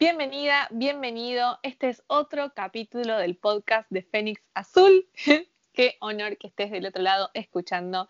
[0.00, 1.58] Bienvenida, bienvenido.
[1.62, 5.06] Este es otro capítulo del podcast de Fénix Azul.
[5.74, 8.08] Qué honor que estés del otro lado escuchando.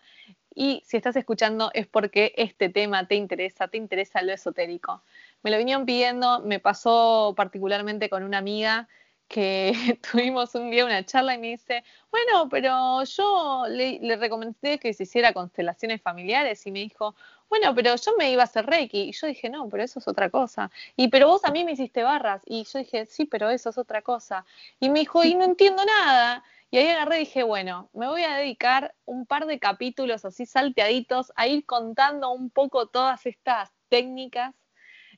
[0.55, 5.03] Y si estás escuchando es porque este tema te interesa, te interesa lo esotérico.
[5.43, 8.87] Me lo vinieron pidiendo, me pasó particularmente con una amiga
[9.27, 9.73] que
[10.11, 14.93] tuvimos un día una charla y me dice, bueno, pero yo le, le, recomendé que
[14.93, 17.15] se hiciera constelaciones familiares y me dijo,
[17.51, 19.09] bueno, pero yo me iba a hacer Reiki.
[19.09, 20.71] Y yo dije, no, pero eso es otra cosa.
[20.95, 22.41] Y pero vos a mí me hiciste barras.
[22.45, 24.45] Y yo dije, sí, pero eso es otra cosa.
[24.79, 26.45] Y me dijo, y no entiendo nada.
[26.71, 30.45] Y ahí agarré y dije, bueno, me voy a dedicar un par de capítulos así
[30.45, 34.55] salteaditos a ir contando un poco todas estas técnicas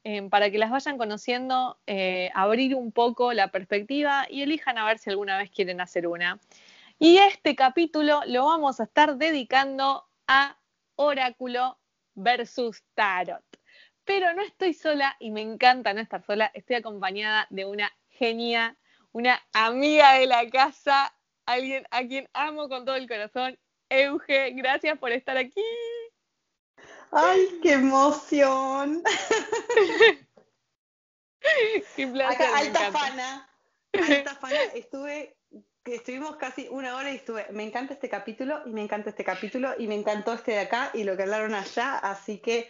[0.04, 4.86] eh, para que las vayan conociendo, eh, abrir un poco la perspectiva y elijan a
[4.86, 6.40] ver si alguna vez quieren hacer una.
[6.98, 10.58] Y este capítulo lo vamos a estar dedicando a
[10.96, 11.78] oráculo
[12.16, 13.44] versus tarot.
[14.06, 18.78] Pero no estoy sola y me encanta no estar sola, estoy acompañada de una genia,
[19.12, 23.58] una amiga de la casa, alguien a quien amo con todo el corazón,
[23.90, 25.64] Euge, gracias por estar aquí.
[27.12, 29.04] ¡Ay, qué emoción!
[31.96, 33.50] qué placer, alta fana,
[33.94, 35.38] alta fana, estuve
[35.84, 39.24] que estuvimos casi una hora y estuve, me encanta este capítulo y me encanta este
[39.24, 42.70] capítulo y me encantó este de acá y lo que hablaron allá, así que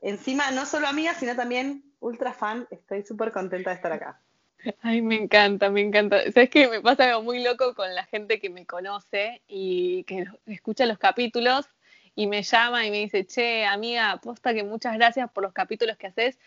[0.00, 4.20] encima no solo amiga, sino también ultra fan, estoy súper contenta de estar acá.
[4.80, 6.22] Ay, me encanta, me encanta.
[6.30, 10.26] Sabes que me pasa algo muy loco con la gente que me conoce y que
[10.46, 11.68] escucha los capítulos
[12.14, 15.96] y me llama y me dice, che, amiga, aposta que muchas gracias por los capítulos
[15.96, 16.38] que haces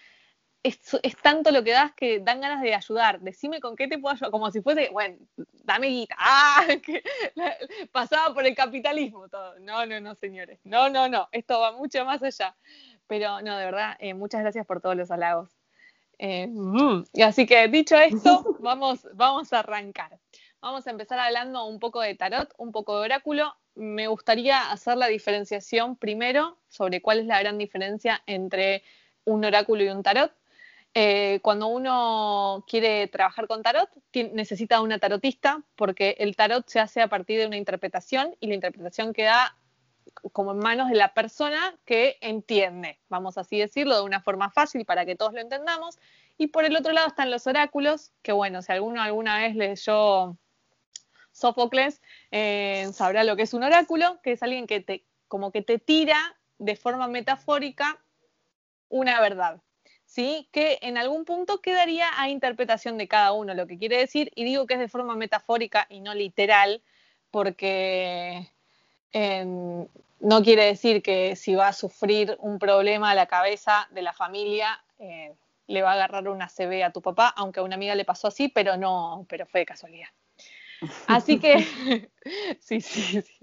[0.66, 3.20] es, tanto lo que das que dan ganas de ayudar.
[3.20, 5.18] Decime con qué te puedo ayudar, como si fuese, bueno,
[5.64, 6.16] dame guita.
[6.18, 7.04] Ah, que
[7.92, 9.60] pasaba por el capitalismo todo.
[9.60, 10.60] No, no, no, señores.
[10.64, 11.30] No, no, no.
[11.32, 12.56] Esto va mucho más allá.
[13.08, 15.50] Pero no, de verdad, eh, muchas gracias por todos los halagos.
[16.18, 20.18] Eh, mm, y así que dicho esto, vamos, vamos a arrancar.
[20.62, 23.54] Vamos a empezar hablando un poco de tarot, un poco de oráculo.
[23.76, 28.82] Me gustaría hacer la diferenciación primero sobre cuál es la gran diferencia entre
[29.26, 30.32] un oráculo y un tarot
[30.98, 33.90] eh, cuando uno quiere trabajar con tarot,
[34.32, 38.56] necesita una tarotista porque el tarot se hace a partir de una interpretación y la
[38.56, 39.58] interpretación queda
[40.32, 44.86] como en manos de la persona que entiende, vamos así decirlo, de una forma fácil
[44.86, 46.00] para que todos lo entendamos.
[46.38, 50.38] Y por el otro lado están los oráculos, que bueno, si alguno alguna vez leyó
[51.34, 52.02] Sófocles,
[52.32, 55.78] eh, sabrá lo que es un oráculo, que es alguien que te, como que te
[55.78, 58.02] tira de forma metafórica
[58.88, 59.62] una verdad.
[60.06, 60.48] ¿Sí?
[60.52, 64.44] que en algún punto quedaría a interpretación de cada uno lo que quiere decir, y
[64.44, 66.82] digo que es de forma metafórica y no literal,
[67.32, 68.50] porque
[69.12, 69.88] em,
[70.20, 74.14] no quiere decir que si va a sufrir un problema a la cabeza de la
[74.14, 75.34] familia, eh,
[75.68, 78.28] le va a agarrar una CB a tu papá, aunque a una amiga le pasó
[78.28, 80.10] así, pero no, pero fue de casualidad.
[81.08, 81.56] Así que,
[82.60, 83.35] sí, sí, sí.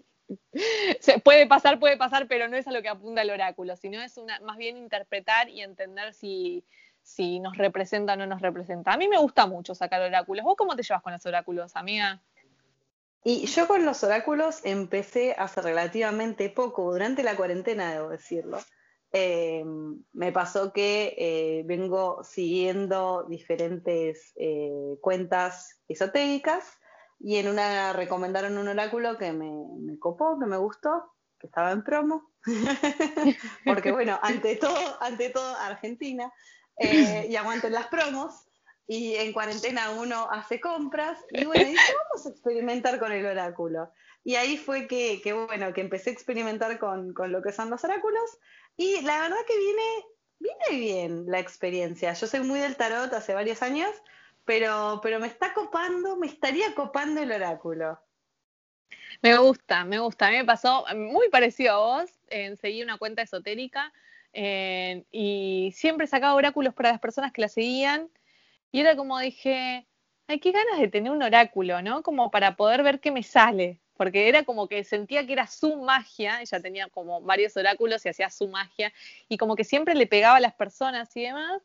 [1.00, 4.00] Se puede pasar, puede pasar, pero no es a lo que apunta el oráculo, sino
[4.00, 6.64] es una, más bien interpretar y entender si,
[7.02, 8.92] si nos representa o no nos representa.
[8.92, 10.44] A mí me gusta mucho sacar oráculos.
[10.44, 12.22] ¿Vos cómo te llevas con los oráculos, amiga?
[13.24, 18.58] Y yo con los oráculos empecé hace relativamente poco, durante la cuarentena, debo decirlo.
[19.12, 19.62] Eh,
[20.12, 26.78] me pasó que eh, vengo siguiendo diferentes eh, cuentas esotéricas
[27.22, 31.84] y en una recomendaron un oráculo que me, copó, que me gustó, que estaba en
[31.84, 32.32] promo,
[33.64, 36.32] porque bueno, ante todo, ante todo Argentina,
[36.78, 38.48] eh, y aguanten las promos,
[38.88, 43.92] y en cuarentena uno hace compras, y bueno, dije, vamos a experimentar con el oráculo.
[44.24, 47.84] Y ahí fue que, bueno, que empecé a experimentar con, con, lo que son los
[47.84, 48.38] oráculos,
[48.76, 49.82] y la verdad que viene,
[50.40, 52.12] viene bien la experiencia.
[52.14, 53.90] Yo soy muy del tarot hace varios años,
[54.44, 58.00] pero, pero me está copando, me estaría copando el oráculo.
[59.20, 60.26] Me gusta, me gusta.
[60.26, 62.10] A mí me pasó muy parecido a vos.
[62.28, 63.92] Eh, seguí una cuenta esotérica
[64.32, 68.08] eh, y siempre sacaba oráculos para las personas que la seguían.
[68.72, 69.86] Y era como dije,
[70.26, 72.02] ay, qué ganas de tener un oráculo, ¿no?
[72.02, 73.80] Como para poder ver qué me sale.
[73.96, 78.08] Porque era como que sentía que era su magia, ella tenía como varios oráculos y
[78.08, 78.92] hacía su magia,
[79.28, 81.62] y como que siempre le pegaba a las personas y demás.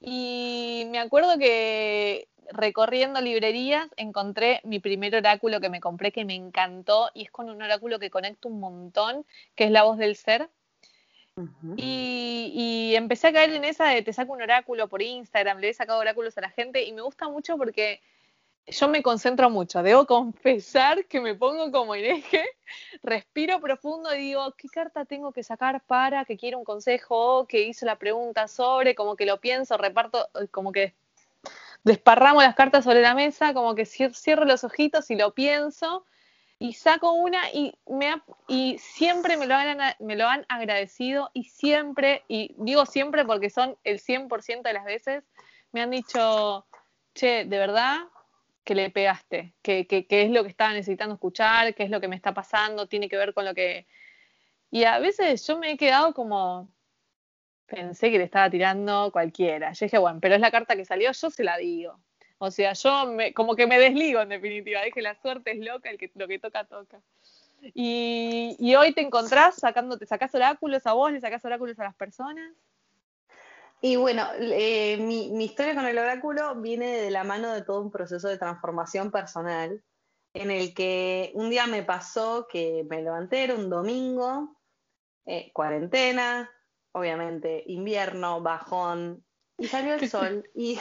[0.00, 6.34] Y me acuerdo que recorriendo librerías encontré mi primer oráculo que me compré que me
[6.34, 9.24] encantó y es con un oráculo que conecta un montón,
[9.54, 10.48] que es la voz del ser.
[11.76, 15.70] y, y, empecé a caer en esa de te saco un oráculo por Instagram, le
[15.70, 18.00] he sacado oráculos a la gente y me gusta mucho porque
[18.66, 22.44] yo me concentro mucho, debo confesar que me pongo como en eje,
[23.02, 27.46] respiro profundo y digo, ¿qué carta tengo que sacar para que quiera un consejo?
[27.46, 30.94] Que hizo la pregunta sobre, como que lo pienso, reparto, eh, como que
[31.82, 36.04] desparramo las cartas sobre la mesa, como que cierro los ojitos y lo pienso
[36.60, 41.44] y saco una y, me y siempre me lo, han, me lo han agradecido y
[41.44, 45.24] siempre, y digo siempre porque son el 100% de las veces,
[45.72, 46.66] me han dicho,
[47.14, 48.00] che, de verdad
[48.70, 52.00] que le pegaste, que, que, que, es lo que estaba necesitando escuchar, qué es lo
[52.00, 53.88] que me está pasando, tiene que ver con lo que...
[54.70, 56.68] Y a veces yo me he quedado como,
[57.66, 59.72] pensé que le estaba tirando cualquiera.
[59.72, 61.98] Yo dije, bueno, pero es la carta que salió, yo se la digo.
[62.38, 64.82] O sea, yo me, como que me desligo en definitiva.
[64.82, 67.00] Dije, la suerte es loca, el que, lo que toca, toca.
[67.74, 71.82] Y, y hoy te encontrás sacando, te sacás oráculos a vos, le sacás oráculos a
[71.82, 72.52] las personas.
[73.80, 77.80] Y bueno, eh, mi, mi, historia con el oráculo viene de la mano de todo
[77.80, 79.82] un proceso de transformación personal,
[80.34, 84.56] en el que un día me pasó que me levanté, era un domingo,
[85.24, 86.50] eh, cuarentena,
[86.92, 89.24] obviamente, invierno, bajón,
[89.56, 90.78] y salió el sol, y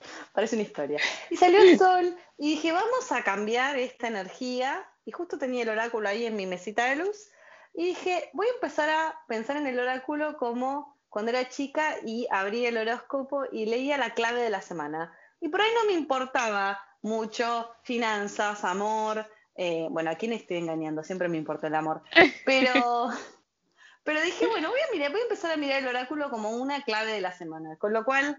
[0.32, 1.00] Parece una historia.
[1.30, 4.88] Y salió el sol y dije, vamos a cambiar esta energía.
[5.04, 7.30] Y justo tenía el oráculo ahí en mi mesita de luz.
[7.74, 12.26] Y dije, voy a empezar a pensar en el oráculo como cuando era chica y
[12.30, 15.12] abrí el horóscopo y leía la clave de la semana.
[15.40, 19.26] Y por ahí no me importaba mucho finanzas, amor.
[19.54, 21.02] Eh, bueno, ¿a quién estoy engañando?
[21.02, 22.02] Siempre me importa el amor.
[22.44, 23.08] Pero,
[24.04, 26.82] pero dije, bueno, voy a, mirar, voy a empezar a mirar el oráculo como una
[26.82, 27.76] clave de la semana.
[27.76, 28.36] Con lo cual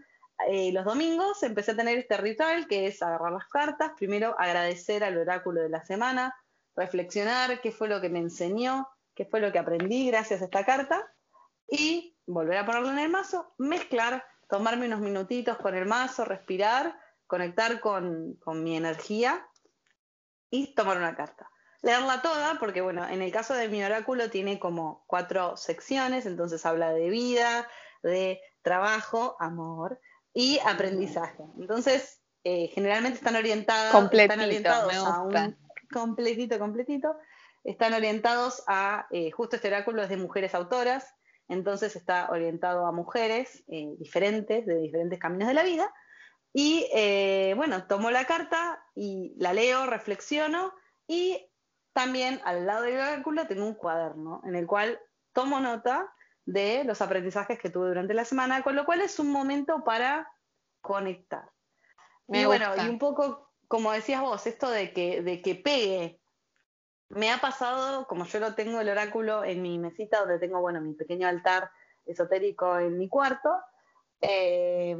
[0.47, 5.03] eh, los domingos empecé a tener este ritual que es agarrar las cartas, primero agradecer
[5.03, 6.35] al oráculo de la semana,
[6.75, 10.65] reflexionar qué fue lo que me enseñó, qué fue lo que aprendí gracias a esta
[10.65, 11.11] carta
[11.67, 16.97] y volver a ponerlo en el mazo, mezclar, tomarme unos minutitos con el mazo, respirar,
[17.27, 19.45] conectar con, con mi energía
[20.49, 21.49] y tomar una carta.
[21.81, 26.65] Leerla toda, porque bueno, en el caso de mi oráculo tiene como cuatro secciones, entonces
[26.65, 27.67] habla de vida,
[28.03, 29.99] de trabajo, amor,
[30.33, 31.43] y aprendizaje.
[31.57, 35.57] Entonces, eh, generalmente están orientados, están orientados a un
[35.91, 37.17] completito, completito,
[37.63, 41.15] están orientados a, eh, justo este oráculo es de mujeres autoras,
[41.49, 45.93] entonces está orientado a mujeres eh, diferentes, de diferentes caminos de la vida.
[46.51, 46.87] Y
[47.55, 50.73] bueno, tomo la carta y la leo, reflexiono
[51.05, 51.47] y
[51.93, 54.99] también al lado del oráculo tengo un cuaderno en el cual
[55.33, 56.11] tomo nota
[56.45, 60.31] de los aprendizajes que tuve durante la semana, con lo cual es un momento para
[60.81, 61.49] conectar.
[62.27, 66.21] y bueno, y un poco, como decías vos, esto de que, de que pegue.
[67.09, 70.79] Me ha pasado, como yo lo tengo el oráculo en mi mesita, donde tengo, bueno,
[70.79, 71.71] mi pequeño altar
[72.05, 73.49] esotérico en mi cuarto,
[74.21, 74.97] eh,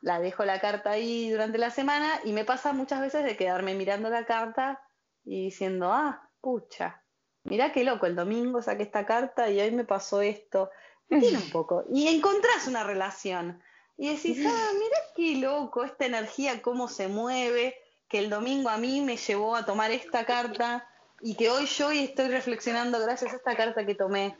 [0.00, 3.74] la dejo la carta ahí durante la semana y me pasa muchas veces de quedarme
[3.74, 4.80] mirando la carta
[5.24, 7.02] y diciendo, ah, pucha,
[7.44, 10.70] mirá qué loco, el domingo saqué esta carta y hoy me pasó esto.
[11.08, 11.84] Tiene un poco.
[11.92, 13.60] Y encontrás una relación.
[13.96, 17.76] Y decís, ah, mira qué loco, esta energía, cómo se mueve,
[18.08, 20.88] que el domingo a mí me llevó a tomar esta carta
[21.20, 24.36] y que hoy yo estoy reflexionando gracias a esta carta que tomé.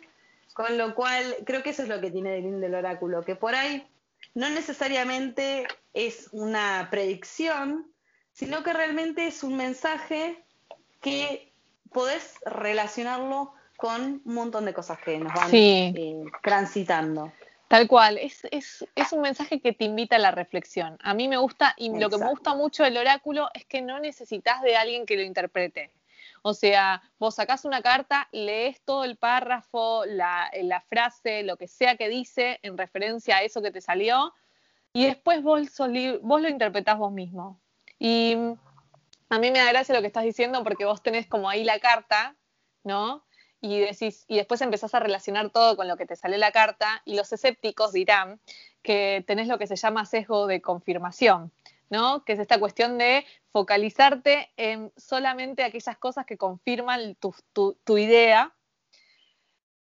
[0.54, 3.36] Con lo cual, creo que eso es lo que tiene de lindo el oráculo, que
[3.36, 3.86] por ahí
[4.34, 7.86] no necesariamente es una predicción,
[8.32, 10.44] sino que realmente es un mensaje
[11.00, 11.52] que
[11.92, 17.32] podés relacionarlo con un montón de cosas que nos van eh, transitando.
[17.68, 20.98] Tal cual, es, es, es, un mensaje que te invita a la reflexión.
[21.02, 24.00] A mí me gusta, y lo que me gusta mucho del oráculo es que no
[24.00, 25.92] necesitas de alguien que lo interprete.
[26.42, 31.68] O sea, vos sacás una carta, lees todo el párrafo, la, la frase, lo que
[31.68, 34.32] sea que dice en referencia a eso que te salió,
[34.92, 35.68] y después vos,
[36.23, 37.61] vos lo interpretás vos mismo.
[37.99, 38.37] Y
[39.28, 41.78] a mí me da gracia lo que estás diciendo porque vos tenés como ahí la
[41.78, 42.37] carta,
[42.82, 43.25] ¿no?
[43.61, 47.02] y decís, y después empezás a relacionar todo con lo que te sale la carta,
[47.04, 48.40] y los escépticos dirán
[48.82, 51.52] que tenés lo que se llama sesgo de confirmación,
[51.90, 52.25] ¿no?
[52.25, 58.54] Que es esta cuestión de focalizarte en solamente aquellas cosas que confirman tu, tu, idea,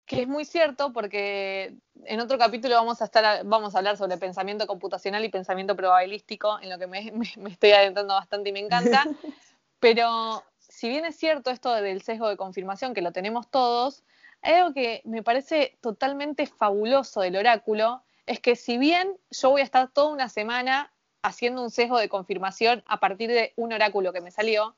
[0.06, 4.16] que es muy cierto porque en otro capítulo vamos a estar vamos a hablar sobre
[4.16, 8.60] pensamiento computacional y pensamiento probabilístico, en lo que me, me estoy adentrando bastante y me
[8.60, 9.04] encanta.
[9.78, 14.04] Pero si bien es cierto esto del sesgo de confirmación, que lo tenemos todos,
[14.42, 19.60] hay algo que me parece totalmente fabuloso del oráculo, es que si bien yo voy
[19.60, 20.92] a estar toda una semana
[21.22, 24.76] haciendo un sesgo de confirmación a partir de un oráculo que me salió,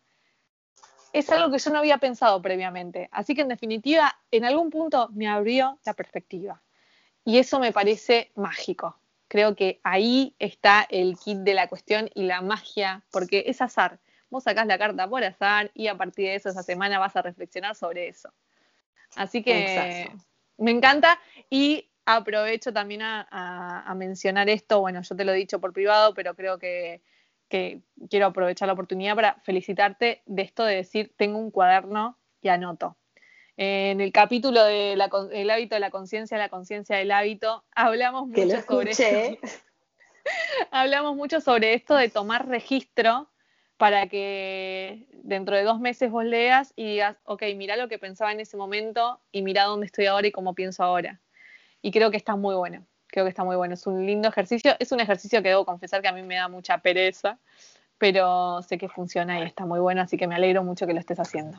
[1.12, 3.08] es algo que yo no había pensado previamente.
[3.12, 6.62] Así que en definitiva, en algún punto me abrió la perspectiva.
[7.24, 8.96] Y eso me parece mágico.
[9.28, 14.00] Creo que ahí está el kit de la cuestión y la magia, porque es azar
[14.32, 17.22] vos sacás la carta por azar y a partir de eso esa semana vas a
[17.22, 18.32] reflexionar sobre eso.
[19.14, 20.10] Así que
[20.56, 21.20] me encanta
[21.50, 26.34] y aprovecho también a, mencionar esto, bueno, yo te lo he dicho por privado, pero
[26.34, 27.02] creo que,
[27.48, 32.48] que quiero aprovechar la oportunidad para felicitarte de esto de decir, tengo un cuaderno y
[32.48, 32.96] anoto.
[33.56, 38.92] En el capítulo del hábito de la conciencia, la conciencia del hábito, hablamos mucho sobre
[38.92, 39.38] esto.
[40.70, 43.28] hablamos mucho sobre esto de tomar registro
[43.76, 48.32] para que dentro de dos meses vos leas y digas, ok, mira lo que pensaba
[48.32, 51.20] en ese momento y mira dónde estoy ahora y cómo pienso ahora.
[51.82, 53.74] Y creo que está muy bueno, creo que está muy bueno.
[53.74, 56.48] Es un lindo ejercicio, es un ejercicio que debo confesar que a mí me da
[56.48, 57.38] mucha pereza,
[57.98, 61.00] pero sé que funciona y está muy bueno, así que me alegro mucho que lo
[61.00, 61.58] estés haciendo.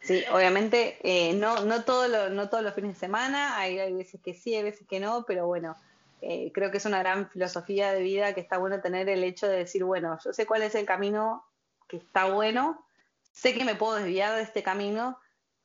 [0.00, 4.20] Sí, obviamente eh, no, no, todo no todos los fines de semana, hay, hay, veces
[4.22, 5.76] que sí, hay veces que no, pero bueno,
[6.22, 9.48] eh, creo que es una gran filosofía de vida que está bueno tener el hecho
[9.48, 11.44] de decir, bueno, yo sé cuál es el camino
[11.88, 12.84] que está bueno,
[13.32, 15.18] sé que me puedo desviar de este camino,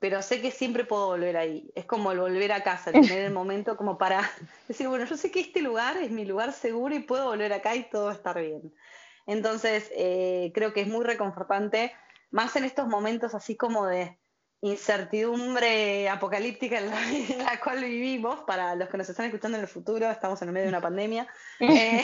[0.03, 1.71] pero sé que siempre puedo volver ahí.
[1.75, 4.29] Es como el volver a casa, tener el momento como para
[4.67, 7.73] decir, bueno, yo sé que este lugar es mi lugar seguro y puedo volver acá
[7.73, 8.73] y todo va a estar bien.
[9.27, 11.93] Entonces, eh, creo que es muy reconfortante,
[12.31, 14.19] más en estos momentos así como de
[14.59, 20.11] incertidumbre apocalíptica en la, cual vivimos, para los que nos están escuchando en el futuro,
[20.11, 21.29] estamos en el medio de una pandemia.
[21.61, 22.03] Eh,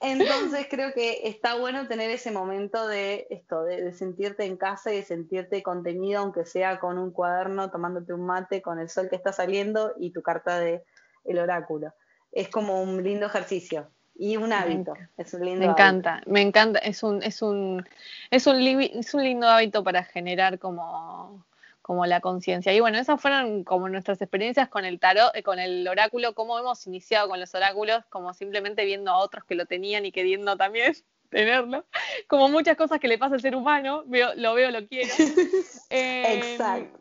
[0.00, 4.96] entonces creo que está bueno tener ese momento de esto, de, sentirte en casa y
[4.96, 9.16] de sentirte contenido, aunque sea con un cuaderno, tomándote un mate, con el sol que
[9.16, 10.84] está saliendo y tu carta de
[11.24, 11.92] el oráculo.
[12.30, 14.94] Es como un lindo ejercicio y un hábito.
[15.16, 16.78] Es un lindo me encanta, me encanta.
[16.80, 17.84] Es un, es un,
[18.30, 21.44] es un, es un lindo hábito para generar como
[21.88, 22.74] como la conciencia.
[22.74, 26.58] Y bueno, esas fueron como nuestras experiencias con el tarot, eh, con el oráculo, cómo
[26.58, 30.54] hemos iniciado con los oráculos, como simplemente viendo a otros que lo tenían y queriendo
[30.58, 30.92] también
[31.30, 31.86] tenerlo,
[32.26, 35.08] como muchas cosas que le pasa al ser humano, veo, lo veo, lo quiero.
[35.88, 37.00] Exacto.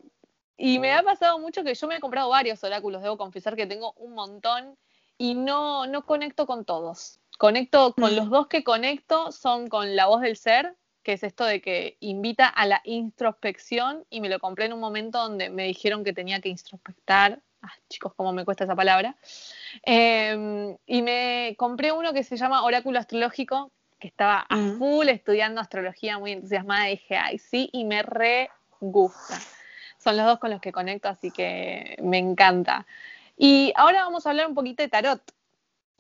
[0.56, 3.68] Y me ha pasado mucho que yo me he comprado varios oráculos, debo confesar que
[3.68, 4.78] tengo un montón
[5.18, 7.20] y no, no conecto con todos.
[7.38, 8.16] Conecto con mm.
[8.16, 10.78] los dos que conecto son con la voz del ser,
[11.08, 14.82] que es esto de que invita a la introspección y me lo compré en un
[14.82, 17.40] momento donde me dijeron que tenía que introspectar.
[17.62, 19.16] Ah, chicos, cómo me cuesta esa palabra.
[19.84, 25.62] Em, y me compré uno que se llama Oráculo Astrológico, que estaba a full estudiando
[25.62, 28.50] astrología, muy entusiasmada, y dije, ay, sí, y me re
[28.82, 29.40] gusta.
[29.98, 32.86] Son los dos con los que conecto, así que me encanta.
[33.38, 35.22] Y ahora vamos a hablar un poquito de tarot.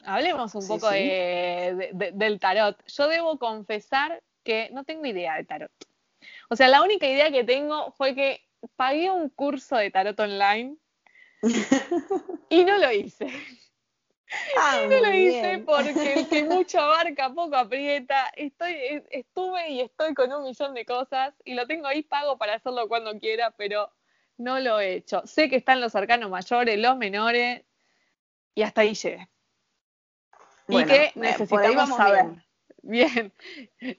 [0.03, 2.77] Hablemos un poco del tarot.
[2.87, 5.71] Yo debo confesar que no tengo idea de tarot.
[6.49, 10.77] O sea, la única idea que tengo fue que pagué un curso de tarot online
[12.49, 13.27] y no lo hice.
[14.57, 18.31] Ah, y no lo hice porque el que mucho abarca poco aprieta.
[18.37, 22.55] Estoy, estuve y estoy con un millón de cosas y lo tengo ahí pago para
[22.55, 23.91] hacerlo cuando quiera, pero
[24.37, 25.23] no lo he hecho.
[25.25, 27.65] Sé que están los arcanos mayores, los menores
[28.55, 29.27] y hasta ahí llegué.
[30.69, 32.25] y que eh, necesitamos saber.
[32.25, 32.46] Bien,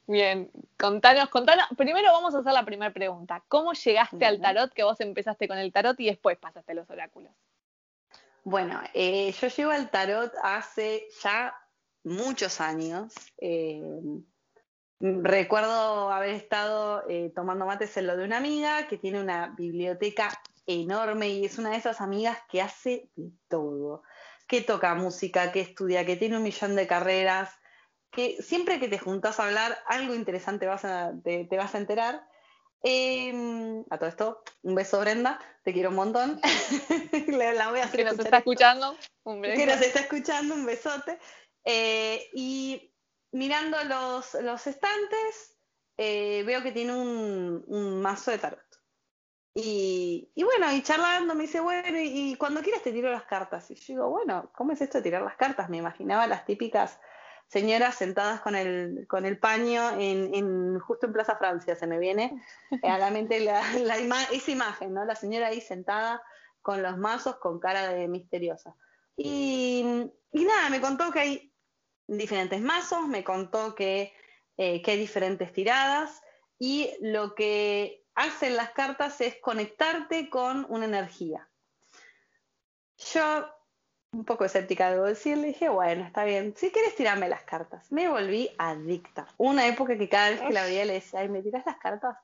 [0.06, 0.50] bien.
[0.78, 1.66] Contanos, contanos.
[1.76, 3.42] Primero vamos a hacer la primera pregunta.
[3.48, 4.72] ¿Cómo llegaste al tarot?
[4.72, 7.32] Que vos empezaste con el tarot y después pasaste a los oráculos.
[8.44, 11.54] Bueno, eh, yo llego al tarot hace ya
[12.04, 13.12] muchos años.
[13.38, 13.82] Eh,
[15.00, 20.30] recuerdo haber estado eh, tomando mates en lo de una amiga que tiene una biblioteca
[20.66, 23.08] enorme y es una de esas amigas que hace
[23.48, 24.02] todo,
[24.46, 27.50] que toca música, que estudia, que tiene un millón de carreras
[28.10, 30.82] que siempre que te juntas a hablar, algo interesante vas
[31.22, 32.26] te, vas a enterar.
[32.82, 36.40] Em, a todo esto, un beso Brenda, te quiero un montón.
[37.28, 39.56] la voy a hacer que nos está escuchando, un beso.
[39.56, 41.18] Que nos está escuchando, un besote.
[41.64, 42.94] Eh, y
[43.32, 45.56] mirando los, los estantes,
[45.96, 48.60] eh, veo que tiene un, mazo de tarot.
[49.60, 53.68] Y, bueno, y charlando me dice, bueno, y, y, cuando quieras te tiro las cartas.
[53.72, 55.68] Y yo digo, bueno, ¿cómo es esto de tirar las cartas?
[55.68, 57.00] Me imaginaba las típicas
[57.48, 62.42] señoras sentadas con el, con el paño en, justo en Plaza Francia, se me viene
[62.82, 63.62] a la mente la,
[64.32, 65.04] esa imagen, ¿no?
[65.04, 66.22] La señora ahí sentada
[66.60, 68.76] con los mazos con cara de misteriosa.
[69.16, 69.82] Y,
[70.32, 71.54] nada, me contó que hay
[72.06, 74.12] diferentes mazos, me contó que,
[74.56, 76.22] eh, que hay diferentes tiradas
[76.58, 81.48] y lo que hacen las cartas es conectarte con una energía.
[83.14, 83.48] Yo
[84.12, 87.92] un poco escéptica, debo decirle, dije, bueno, está bien, si quieres tirarme las cartas.
[87.92, 89.26] Me volví adicta.
[89.36, 92.16] Una época que cada vez que la veía le decía, ay, ¿me tiras las cartas?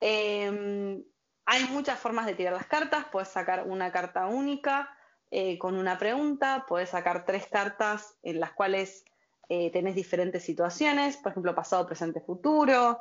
[0.00, 1.02] Em,
[1.46, 4.96] hay muchas formas de tirar las cartas, puedes sacar una carta única
[5.30, 9.04] eh, con una pregunta, puedes sacar tres cartas en las cuales
[9.48, 13.00] eh, tenés diferentes situaciones, por ejemplo, pasado, presente, futuro,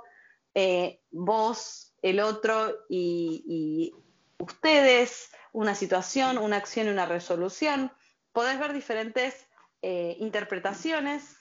[0.53, 3.93] eh, vos, el otro y
[4.37, 7.91] ustedes, una situación, una acción y una resolución
[8.31, 9.47] podés ver diferentes
[9.81, 11.37] eh, interpretaciones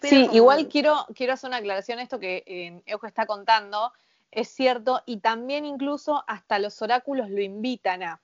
[0.00, 3.92] sí, igual quiero, quiero hacer una aclaración a esto que eh, Euge está contando,
[4.30, 8.20] es cierto, y también incluso hasta los oráculos lo invitan a.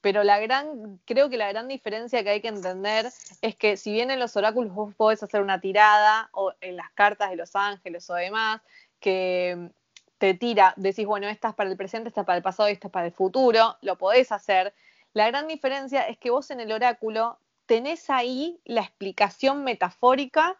[0.00, 3.10] Pero la gran, creo que la gran diferencia que hay que entender
[3.42, 6.90] es que si bien en los oráculos vos podés hacer una tirada, o en las
[6.92, 8.60] cartas de los ángeles o demás,
[9.00, 9.70] que
[10.18, 12.72] te tira, decís, bueno, esta es para el presente, esta es para el pasado y
[12.72, 14.72] esta es para el futuro, lo podés hacer.
[15.12, 20.56] La gran diferencia es que vos en el oráculo tenés ahí la explicación metafórica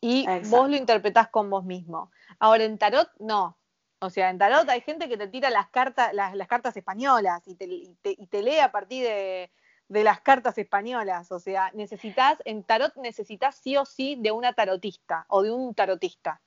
[0.00, 2.10] y vos lo interpretás con vos mismo.
[2.38, 3.56] Ahora en tarot no.
[4.00, 7.54] O sea, en tarot hay gente que te tira las cartas, las, cartas españolas y
[7.54, 9.52] te, y, te, lee a partir de,
[9.88, 11.30] de, las cartas españolas.
[11.30, 15.72] O sea, necesitas, en tarot necesitas sí o sí de una tarotista o de un
[15.74, 16.40] tarotista.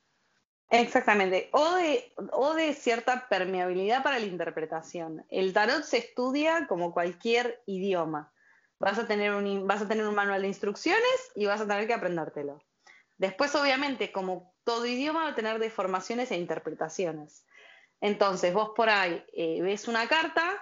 [0.68, 5.24] Exactamente, o de, cierta permeabilidad para la interpretación.
[5.30, 8.32] El tarot se estudia como cualquier idioma.
[8.78, 11.86] Vas a, tener un, vas a tener un manual de instrucciones y vas a tener
[11.86, 12.62] que aprendértelo.
[13.16, 17.46] Después, obviamente, como todo idioma, va a tener deformaciones e interpretaciones.
[18.00, 20.60] Entonces, vos por ahí eh, ves una carta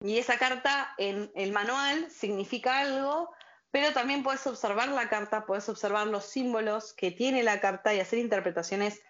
[0.00, 3.30] y esa carta en el manual significa algo,
[3.70, 8.00] pero también puedes observar la carta, puedes observar los símbolos que tiene la carta y
[8.00, 9.00] hacer interpretaciones,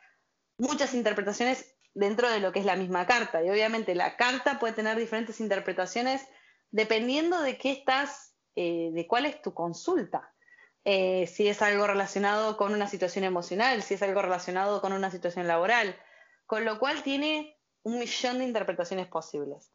[0.59, 3.43] muchas interpretaciones dentro de lo que es la misma carta.
[3.43, 6.27] Y obviamente la carta puede tener diferentes interpretaciones
[6.71, 10.33] dependiendo de qué estás, eh, de cuál es tu consulta.
[10.85, 15.11] Eh, si es algo relacionado con una situación emocional, si es algo relacionado con una
[15.11, 15.97] situación laboral,
[16.47, 19.73] con lo cual tiene un millón de interpretaciones posibles.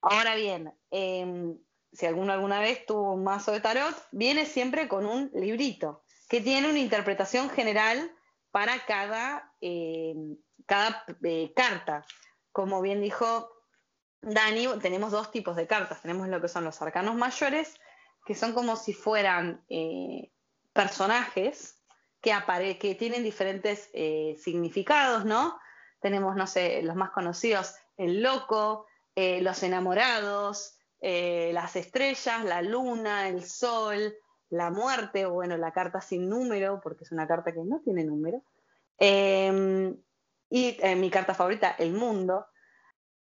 [0.00, 1.58] Ahora bien, em,
[1.94, 6.40] si alguno alguna vez tuvo un mazo de tarot, viene siempre con un librito que
[6.40, 8.12] tiene una interpretación general
[8.50, 10.36] para cada, em,
[10.66, 12.04] cada eh, carta.
[12.52, 13.50] Como bien dijo
[14.20, 16.00] Dani, tenemos dos tipos de cartas.
[16.02, 17.78] Tenemos lo que son los arcanos mayores,
[18.24, 20.32] que son como si fueran eh,
[20.72, 21.78] personajes
[22.20, 25.58] que, que tienen diferentes eh, significados, ¿no?
[26.00, 32.62] Tenemos, no sé, los más conocidos, el loco, eh, los enamorados, eh, las estrellas, la
[32.62, 34.16] luna, el sol,
[34.48, 38.04] la muerte, o bueno, la carta sin número, porque es una carta que no tiene
[38.04, 38.42] número.
[38.96, 39.94] Em,
[40.48, 42.46] y mi carta favorita, el mundo.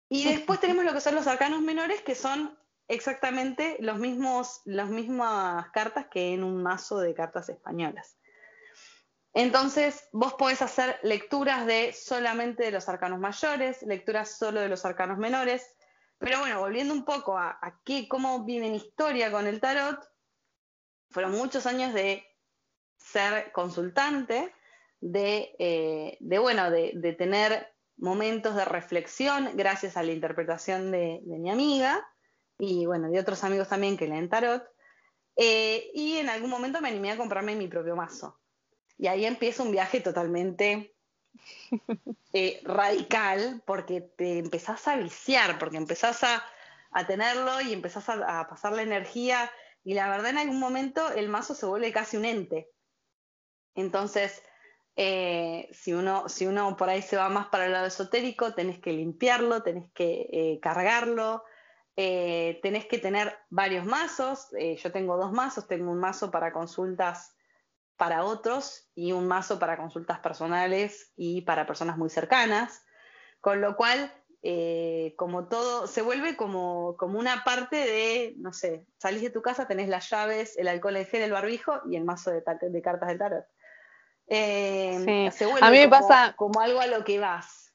[0.09, 4.89] Y después tenemos lo que son los arcanos menores, que son exactamente los mismos, las
[4.89, 8.17] mismas cartas que en un mazo de cartas españolas.
[9.35, 14.85] Entonces, vos podés hacer lecturas de solamente de los arcanos mayores, lecturas solo de los
[14.85, 15.67] arcanos menores.
[16.23, 19.99] Pero bueno, volviendo un poco a, qué, cómo vive mi historia con el tarot,
[21.11, 22.25] fueron muchos años de
[22.97, 24.55] ser consultante,
[25.01, 32.07] de, eh, bueno, de, tener momentos de reflexión gracias a la interpretación de mi amiga
[32.57, 34.63] y bueno, de otros amigos también que leen tarot.
[35.35, 38.39] Eh, y en algún momento me animé a comprarme mi propio mazo.
[38.97, 40.95] Y ahí empieza un viaje totalmente
[42.33, 46.45] eh, radical porque te empezás a viciar, porque empezás a,
[47.07, 49.51] tenerlo y empezás a, pasar la energía.
[49.85, 52.71] Y la verdad, en algún momento el mazo se vuelve casi un ente.
[53.75, 54.43] Entonces,
[54.97, 58.79] eh, si, uno, si uno por ahí se va más para el lado esotérico, tenés
[58.79, 61.45] que limpiarlo, tenés que cargarlo,
[61.97, 64.49] eh, tenés que tener varios mazos.
[64.77, 67.35] Yo tengo dos mazos, tengo un mazo para consultas
[67.97, 72.85] para otros y un mazo para consultas personales y para personas muy cercanas.
[73.41, 78.87] Con lo cual, eh, como todo, se vuelve como, como, una parte de, no sé,
[78.99, 82.05] salís de tu casa, tenés las llaves, el alcohol en gel, el barbijo y el
[82.05, 83.45] mazo de, de cartas del tarot.
[84.29, 87.73] Se vuelve a mí me como, pasa como algo a lo que vas.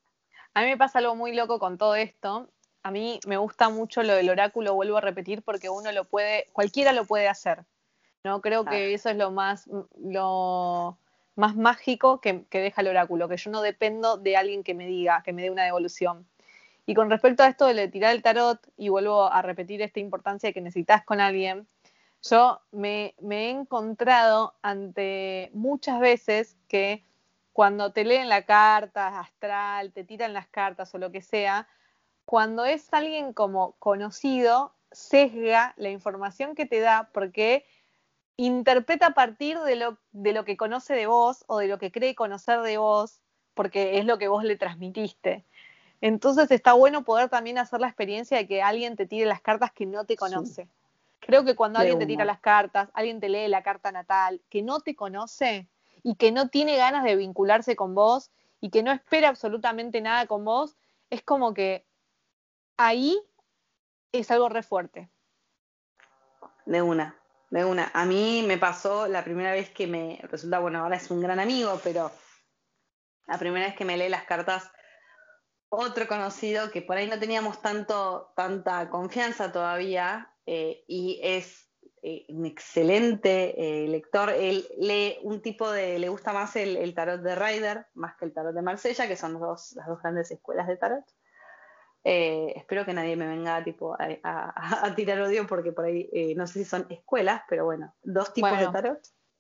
[0.54, 2.50] A mí me pasa algo muy loco con todo esto,
[2.88, 6.48] a mí me gusta mucho lo del oráculo, vuelvo a repetir, porque uno lo puede,
[6.54, 7.66] cualquiera lo puede hacer.
[8.24, 8.42] ¿No?
[8.42, 10.98] Creo que eso es lo más, lo
[11.36, 15.22] más mágico que, deja el oráculo, que yo no dependo de alguien que me diga,
[15.24, 16.28] que me dé una devolución.
[16.86, 20.54] Y con respecto a esto de tirar el tarot, y vuelvo a repetir esta importancia
[20.54, 21.68] que necesitas con alguien,
[22.24, 27.04] yo me, me he encontrado ante muchas veces que
[27.54, 31.68] cuando te leen la carta astral, te tiran las cartas o lo que sea,
[32.26, 37.66] cuando es alguien como conocido, sesga la información que te da porque
[38.38, 41.92] interpreta a partir de lo, de lo que conoce de vos o de lo que
[41.92, 43.20] cree conocer de vos,
[43.56, 45.44] porque es lo que vos le transmitiste.
[46.00, 49.72] Entonces está bueno poder también hacer la experiencia de que alguien te tire las cartas
[49.72, 50.70] que no te conoce.
[51.20, 54.62] Creo que cuando alguien te tira las cartas, alguien te lee la carta natal, que
[54.62, 55.68] no te conoce
[56.04, 60.28] y que no tiene ganas de vincularse con vos y que no espera absolutamente nada
[60.28, 60.78] con vos,
[61.10, 61.86] es como que
[62.78, 63.20] ahí
[64.12, 65.10] es algo re fuerte.
[66.66, 67.17] De una.
[67.50, 67.92] De una.
[67.94, 71.40] A mí me pasó la primera vez que me resulta, bueno, ahora es un gran
[71.40, 72.12] amigo, pero
[73.28, 74.72] la primera vez que me lee las cartas,
[75.70, 81.70] otro conocido que por ahí no teníamos tanto, tanta confianza todavía eh, y es
[82.04, 84.30] eh, un excelente eh, lector.
[84.30, 88.34] Él lee un tipo de, le gusta más el, tarot de Ryder más que el
[88.34, 91.04] tarot de Marsella, que son dos, las dos grandes escuelas de tarot.
[92.10, 94.56] Espero que nadie me venga tipo, a,
[94.96, 98.68] tirar odio porque por ahí no sé si son escuelas, pero bueno, dos tipos de
[98.68, 99.00] tarot.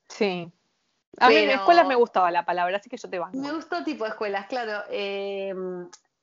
[0.09, 0.51] Sí.
[1.19, 3.37] A mí en escuelas me gustaba la palabra, así que yo te banco.
[3.37, 4.83] Me gustó tipo de escuelas, claro.
[4.89, 5.53] Eh,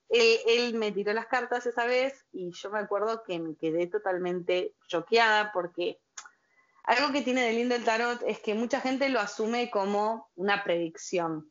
[0.09, 4.75] él, me tiró las cartas esa vez y yo me acuerdo que me quedé totalmente
[4.87, 6.01] choqueada porque
[6.85, 10.63] algo que tiene de lindo el tarot es que mucha gente lo asume como una
[10.63, 11.51] predicción,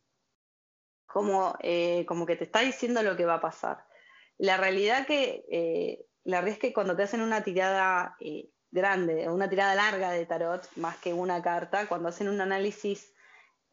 [1.06, 3.86] como, eh, como que te está diciendo lo que va a pasar.
[4.44, 9.30] La realidad que eh, la realidad es que cuando te hacen una tirada eh, grande,
[9.30, 13.14] una tirada larga de tarot, más que una carta, cuando hacen un análisis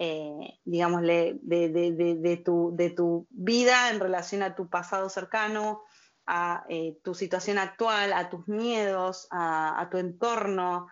[0.03, 5.83] eh, digámosle, de, tu, vida en relación a tu pasado cercano,
[6.25, 10.87] a eh, tu situación actual, a tus miedos, a, tu entorno.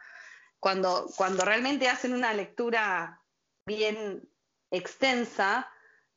[0.60, 3.22] Cuando, cuando, realmente hacen una lectura
[3.64, 4.28] bien
[4.70, 5.66] extensa,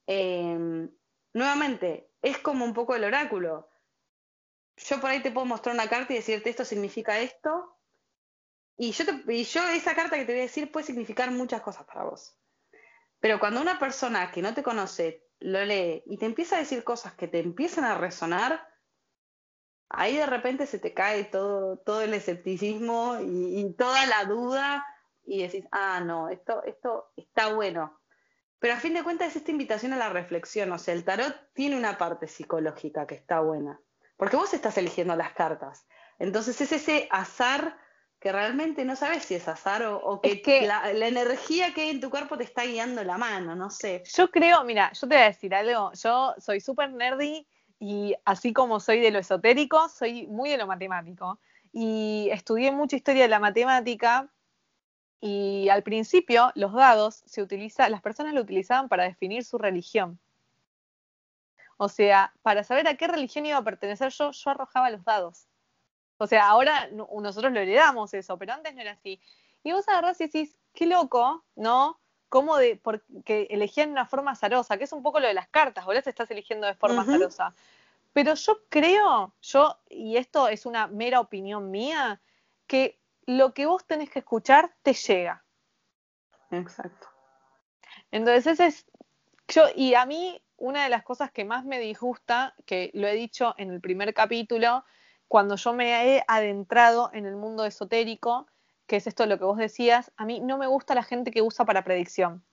[0.06, 0.90] em,
[1.34, 3.70] nuevamente, es como un poco el oráculo.
[4.78, 7.78] Yo por ahí te puedo mostrar una carta y decirte esto significa esto,
[8.78, 11.86] y yo, y yo esa carta que te voy a decir puede significar muchas cosas
[11.86, 12.36] para vos.
[13.20, 16.84] Pero cuando una persona que no te conoce lo lee y te empieza a decir
[16.84, 18.68] cosas que te empiezan a resonar,
[19.90, 24.86] ahí de repente se te cae todo, todo el escepticismo y, toda la duda
[25.24, 28.01] y decís, ah, no, esto, esto está bueno.
[28.62, 31.36] Pero a fin de cuentas es esta invitación a la reflexión, o sea, el tarot
[31.54, 33.82] tiene una parte psicológica que está buena,
[34.18, 35.88] porque vos estás eligiendo las cartas.
[36.20, 37.76] Entonces es ese azar
[38.20, 42.12] que realmente no sabes si es azar o, que, la, energía que hay en tu
[42.12, 44.04] cuerpo te está guiando la mano, no sé.
[44.16, 47.48] Yo creo, mira, yo te voy a decir algo, yo soy súper nerdy
[47.80, 51.40] y así como soy de lo esotérico, soy muy de lo matemático.
[51.74, 54.32] Y estudié mucha historia de la matemática
[55.22, 60.20] y al principio los dados se utiliza, las personas lo utilizaban para definir su religión.
[61.78, 65.48] O sea, para saber a qué religión iba a pertenecer yo, yo arrojaba los dados.
[66.18, 69.20] O sea, ahora nosotros lo heredamos eso, pero antes no era así.
[69.64, 72.00] Y vos agarrás y decís, qué loco, ¿no?
[72.30, 75.86] Cómo de, porque elegían una forma azarosa, que es un poco lo de las cartas,
[75.86, 77.54] vos las estás eligiendo de forma azarosa.
[78.14, 82.22] Pero yo creo, yo, y esto es una mera opinión mía,
[82.68, 83.01] que
[83.38, 85.44] lo que vos tenés que escuchar te llega.
[86.52, 87.08] Exacto.
[88.12, 88.86] Entonces, ese es,
[89.48, 93.14] yo, y a mí, una de las cosas que más me disgusta, que lo he
[93.14, 94.84] dicho en el primer capítulo,
[95.30, 98.48] cuando yo me he adentrado en el mundo esotérico,
[98.86, 101.42] que es esto lo que vos decías, a mí no me gusta la gente que
[101.42, 102.44] usa para predicción.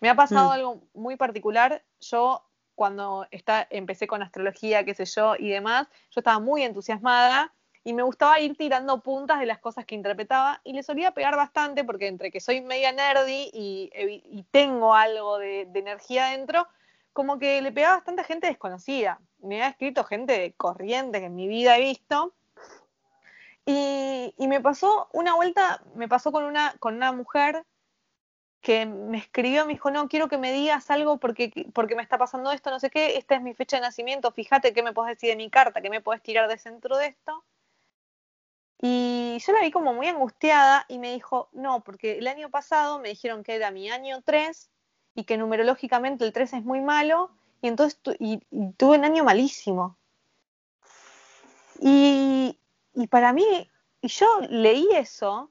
[0.00, 0.52] Me ha pasado mm.
[0.52, 1.84] algo muy particular.
[2.00, 7.54] Yo cuando está, empecé con astrología, qué sé yo, y demás, yo estaba muy entusiasmada
[7.86, 11.36] y me gustaba ir tirando puntas de las cosas que interpretaba y le solía pegar
[11.36, 16.66] bastante porque entre que soy media nerdy y, tengo algo de, de energía dentro,
[17.12, 19.20] como que le pegaba bastante gente desconocida.
[19.38, 22.34] Me ha escrito gente corriente que en mi vida he visto.
[23.64, 27.64] Y, me pasó una vuelta, me pasó con una, con una mujer
[28.62, 32.18] que me escribió, me dijo, no, quiero que me digas algo porque, porque me está
[32.18, 35.16] pasando esto, no sé qué, esta es mi fecha de nacimiento, fíjate qué me puedes
[35.16, 37.44] decir de mi carta, qué me puedes tirar de centro de esto.
[38.80, 42.98] Y yo la vi como muy angustiada y me dijo, no, porque el año pasado
[42.98, 44.70] me dijeron que era mi año 3
[45.14, 47.30] y que numerológicamente el 3 es muy malo,
[47.62, 48.38] y entonces y,
[48.76, 49.96] tuve un año malísimo.
[51.80, 52.58] Y,
[52.94, 53.70] y para mí,
[54.02, 55.50] y yo leí eso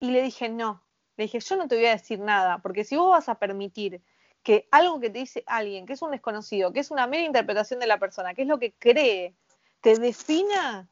[0.00, 0.82] y le dije, no,
[1.16, 4.02] le dije, yo no te voy a decir nada, porque si vos vas a permitir
[4.42, 7.80] que algo que te dice alguien, que es un desconocido, que es una mera interpretación
[7.80, 9.34] de la persona, que es lo que cree,
[9.80, 10.88] te defina,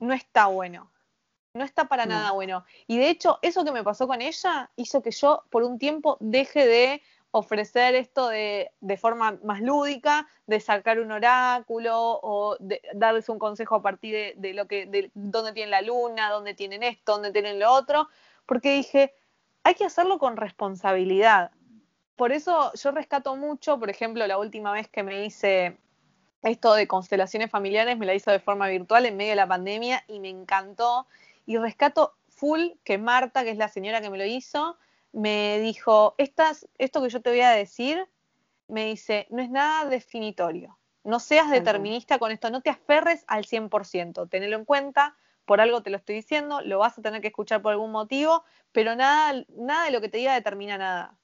[0.00, 0.90] no está bueno.
[1.54, 2.64] No está para nada bueno.
[2.86, 6.16] Y de hecho, eso que me pasó con ella hizo que yo por un tiempo
[6.20, 12.80] deje de ofrecer esto de, de forma más lúdica, de sacar un oráculo o de
[12.94, 16.82] darles un consejo a partir de, lo que, de dónde tienen la luna, dónde tienen
[16.82, 18.08] esto, dónde tienen lo otro,
[18.46, 19.14] porque dije,
[19.62, 21.52] hay que hacerlo con responsabilidad.
[22.16, 25.78] Por eso yo rescato mucho, por ejemplo, la última vez que me hice
[26.42, 30.04] esto de constelaciones familiares, me la hice de forma virtual en medio de la pandemia
[30.08, 31.06] y me encantó.
[31.46, 34.76] Y rescato full que Marta, que es la señora que me lo hizo,
[35.12, 38.06] me dijo, Estas, esto que yo te voy a decir,
[38.68, 40.78] me dice, no es nada definitorio.
[41.02, 45.16] No seas determinista con esto, no te aferres al 100%, tenelo en cuenta.
[45.46, 48.44] Por algo te lo estoy diciendo, lo vas a tener que escuchar por algún motivo,
[48.70, 51.18] pero nada, nada de lo que te diga determina nada.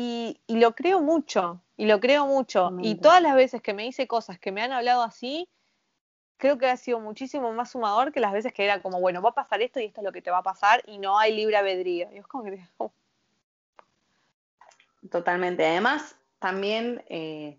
[0.00, 2.70] Y, y lo creo mucho, y lo creo mucho.
[2.80, 5.48] Y todas las veces que me hice cosas que me han hablado así,
[6.36, 9.30] creo que ha sido muchísimo más sumador que las veces que era como, bueno, va
[9.30, 11.34] a pasar esto y esto es lo que te va a pasar y no hay
[11.34, 12.12] libre albedrío.
[12.12, 12.64] Y es como que...
[12.76, 12.92] Oh.
[15.10, 15.66] Totalmente.
[15.66, 17.58] Además, también eh,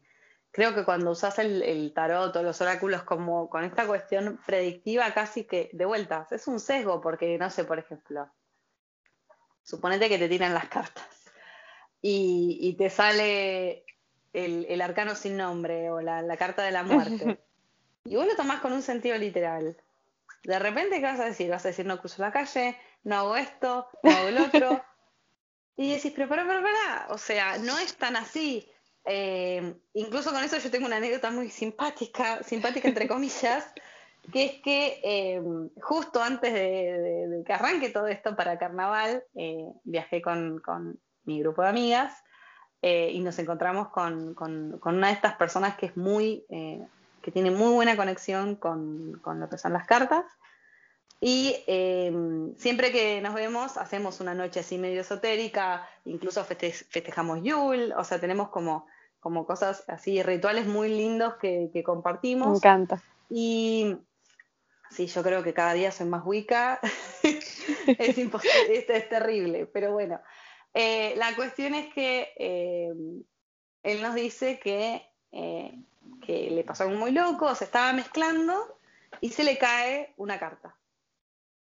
[0.52, 5.43] creo que cuando usas el, tarot o los oráculos como con esta cuestión predictiva, casi
[5.43, 8.30] que de vueltas, es un sesgo, porque no sé, por ejemplo,
[9.62, 11.18] suponete que te tiran las cartas
[12.01, 13.85] y, te sale
[14.33, 17.39] el, arcano sin nombre o la, carta de la muerte.
[18.05, 19.75] y vos lo tomás con un sentido literal.
[20.43, 21.49] De repente, ¿qué vas a decir?
[21.49, 24.83] Vas a decir, no cruzo la calle, no hago esto, no hago el otro.
[25.75, 27.07] y decís, pero para, para, para.
[27.09, 28.69] O sea, no es tan así.
[29.05, 33.65] Eh, incluso con eso yo tengo una anécdota muy simpática, simpática entre comillas,
[34.31, 35.41] que es que eh,
[35.81, 40.62] justo antes de, que arranque todo esto para carnaval, eh, viajé con,
[41.29, 42.23] mi grupo de amigas
[42.81, 44.35] y nos encontramos con,
[44.85, 46.45] una de estas personas que es muy,
[47.21, 50.25] que tiene muy buena conexión con, lo que son las cartas.
[51.21, 51.55] Y
[52.57, 58.19] siempre que nos vemos hacemos una noche así medio esotérica, incluso festejamos Yule, o sea,
[58.19, 58.87] tenemos como
[59.19, 62.49] como cosas así, rituales muy lindos que, compartimos.
[62.49, 63.03] Me encanta.
[63.29, 63.97] Y
[64.89, 66.79] sí, yo creo que cada día soy más Wicca.
[67.23, 70.19] es imposible, es, es, terrible, pero bueno.
[70.73, 72.93] Eh, la cuestión es que eh,
[73.84, 75.84] él nos dice que, eh,
[76.25, 78.77] que le pasó algo muy loco, se estaba mezclando
[79.21, 80.75] y se le cae una carta.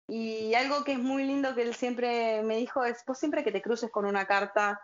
[0.09, 3.53] Y algo que es muy lindo que él siempre me dijo es, vos siempre que
[3.53, 4.81] te cruces con una carta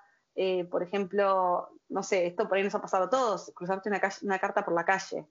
[0.70, 4.64] por ejemplo, no sé, esto por ahí nos ha pasado a todos, cruzarte una, carta
[4.64, 5.26] por la calle.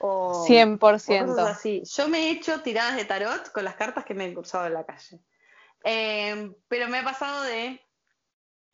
[0.00, 1.38] O, 100%.
[1.48, 1.82] así.
[1.84, 4.74] Yo me he hecho tiradas de tarot con las cartas que me he cruzado en
[4.74, 5.22] la calle.
[5.82, 7.80] Eh, pero me ha pasado de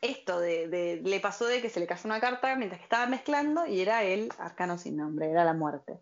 [0.05, 3.67] esto, de, le pasó de que se le cayó una carta mientras que estaba mezclando
[3.67, 6.01] y era el arcano sin nombre, era la muerte.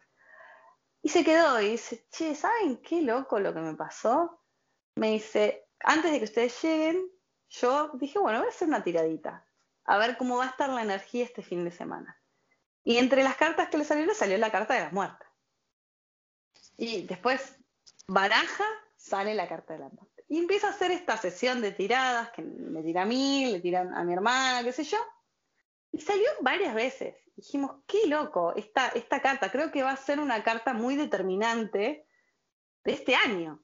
[1.02, 4.40] Y se quedó y dice, che, ¿saben qué loco lo que me pasó?
[4.96, 7.10] Me dice, antes de que ustedes lleguen,
[7.48, 9.46] yo dije, bueno, voy a hacer una tiradita,
[9.84, 12.20] a ver cómo va a estar la energía este fin de semana.
[12.84, 15.24] Y entre las cartas que le salieron, salió la carta de la muerte.
[16.76, 17.56] Y después,
[18.08, 18.64] baraja,
[18.96, 20.11] sale la carta de la muerte.
[20.32, 23.92] Y empieza a hacer esta sesión de tiradas, que me tira a mí, le tiran
[23.92, 24.96] a mi hermana, qué sé yo.
[25.90, 27.14] Y salió varias veces.
[27.36, 32.06] Dijimos, qué loco, esta, esta carta, creo que va a ser una carta muy determinante
[32.82, 33.62] de este año.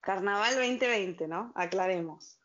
[0.00, 1.52] Carnaval 2020, ¿no?
[1.54, 2.40] Aclaremos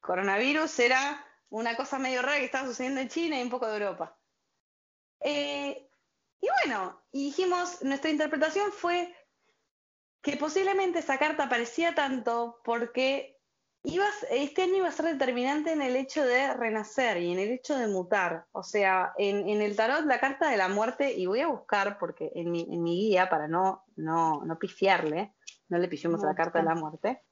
[0.00, 3.74] coronavirus era una cosa medio rara que estaba sucediendo en China y un poco de
[3.74, 4.18] Europa.
[5.20, 5.88] Eh,
[6.40, 9.14] y bueno, y dijimos, nuestra interpretación fue
[10.22, 13.40] que posiblemente esa carta aparecía tanto porque
[14.30, 17.78] este año iba a ser determinante en el hecho de renacer y en el hecho
[17.78, 18.44] de mutar.
[18.52, 22.30] O sea, en, el tarot la carta de la muerte, y voy a buscar porque
[22.34, 25.34] en mi, guía, para no, no, no pifiarle,
[25.68, 27.22] no le pifiamos a la carta de la muerte,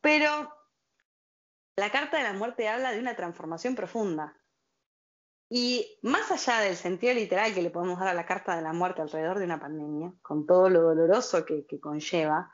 [0.00, 0.54] pero
[1.76, 4.36] la carta de la muerte habla de una transformación profunda.
[5.56, 8.72] Y más allá del sentido literal que le podemos dar a la carta de la
[8.72, 12.52] muerte alrededor de una pandemia, con todo lo doloroso que, conlleva,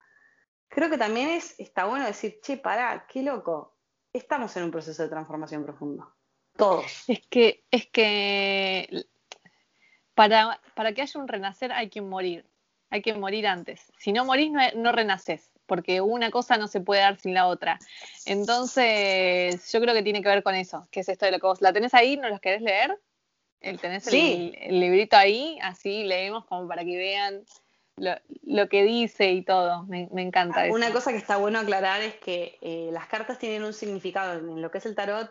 [0.69, 3.79] creo que también es, está bueno decir, che, pará, qué loco,
[4.13, 6.15] estamos en un proceso de transformación profundo.
[6.55, 7.09] Todos.
[7.09, 9.07] Es que, es que
[10.13, 12.51] para, para que haya un renacer hay que morir,
[12.91, 13.91] hay que morir antes.
[13.97, 17.46] Si no morís, no, no renaces porque una cosa no se puede dar sin la
[17.46, 17.78] otra.
[18.26, 21.46] Entonces, yo creo que tiene que ver con eso, que es esto de lo que
[21.46, 22.98] vos la tenés ahí, ¿no los querés leer?
[23.61, 27.44] El, tenés el, librito ahí, así leemos como para que vean
[27.94, 29.85] lo, que dice y todo.
[29.85, 30.74] Me, encanta eso.
[30.74, 34.61] Una cosa que está bueno aclarar es que eh, las cartas tienen un significado en
[34.61, 35.30] lo que es el tarot.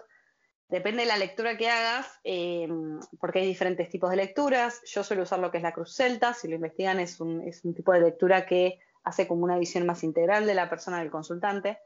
[0.70, 4.82] Depende de la lectura que hagas, em, porque hay diferentes tipos de lecturas.
[4.86, 7.66] Yo suelo usar lo que es la cruz celta, si lo investigan es un, es
[7.66, 11.10] un tipo de lectura que hace como una visión más integral de la persona del
[11.10, 11.80] consultante.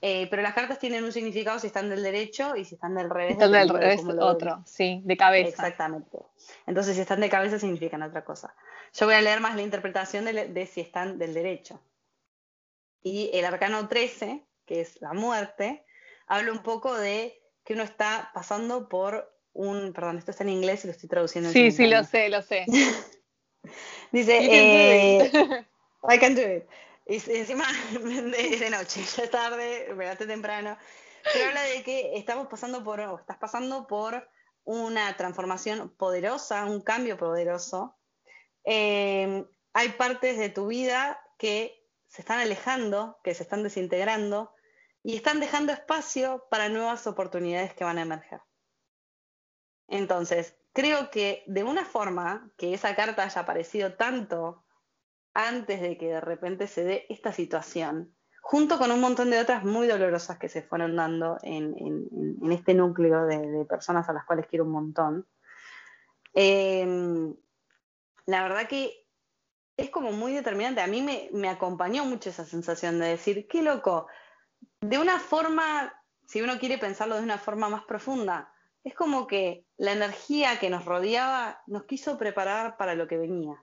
[0.00, 3.10] Eh, pero las cartas tienen un significado si están del derecho y si están del
[3.10, 3.32] revés.
[3.32, 5.48] Están del revés, otro, sí, de cabeza.
[5.48, 6.18] Exactamente.
[6.66, 8.54] Entonces, si están de cabeza significan otra cosa.
[8.94, 11.80] Yo voy a leer más la interpretación de, si están del derecho.
[13.02, 15.84] Y el arcano 13, que es la muerte,
[16.26, 19.92] habla un poco de que uno está pasando por un.
[19.92, 22.42] Perdón, esto está en inglés y lo estoy traduciendo en Sí, sí, lo sé, lo
[22.42, 22.66] sé.
[24.12, 25.66] Dice.
[26.02, 26.68] I can do it.
[27.06, 30.76] Y encima de noche, ya es tarde, me temprano.
[31.32, 34.28] Pero habla de que estamos pasando por, o estás pasando por
[34.64, 37.96] una transformación poderosa, un cambio poderoso.
[38.64, 44.54] Em, hay partes de tu vida que se están alejando, que se están desintegrando
[45.02, 48.40] y están dejando espacio para nuevas oportunidades que van a emerger.
[49.86, 54.64] Entonces, creo que de una forma que esa carta haya aparecido tanto
[55.34, 59.64] antes de que de repente se dé esta situación, junto con un montón de otras
[59.64, 61.74] muy dolorosas que se fueron dando en,
[62.50, 65.26] este núcleo de, personas a las cuales quiero un montón,
[66.34, 67.34] em,
[68.26, 69.06] la verdad que
[69.76, 70.80] es como muy determinante.
[70.80, 74.08] A mí me, me acompañó mucho esa sensación de decir, qué loco,
[74.80, 75.92] de una forma,
[76.26, 78.52] si uno quiere pensarlo de una forma más profunda,
[78.84, 83.62] es como que la energía que nos rodeaba nos quiso preparar para lo que venía.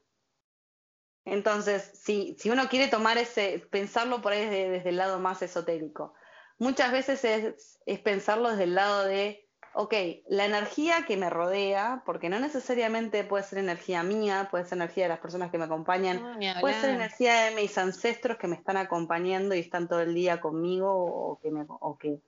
[1.25, 6.13] Entonces, si, si uno quiere tomar ese, pensarlo por ahí desde, el lado más esotérico,
[6.59, 9.93] muchas veces es, es, pensarlo desde el lado de, ok,
[10.29, 15.05] la energía que me rodea, porque no necesariamente puede ser energía mía, puede ser energía
[15.05, 18.77] de las personas que me acompañan, puede ser energía de mis ancestros que me están
[18.77, 22.21] acompañando y están todo el día conmigo o que, me, o que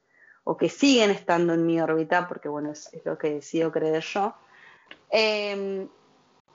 [0.49, 4.33] o que siguen estando en mi órbita, porque bueno, es, lo que decido creer yo,
[5.10, 5.89] em,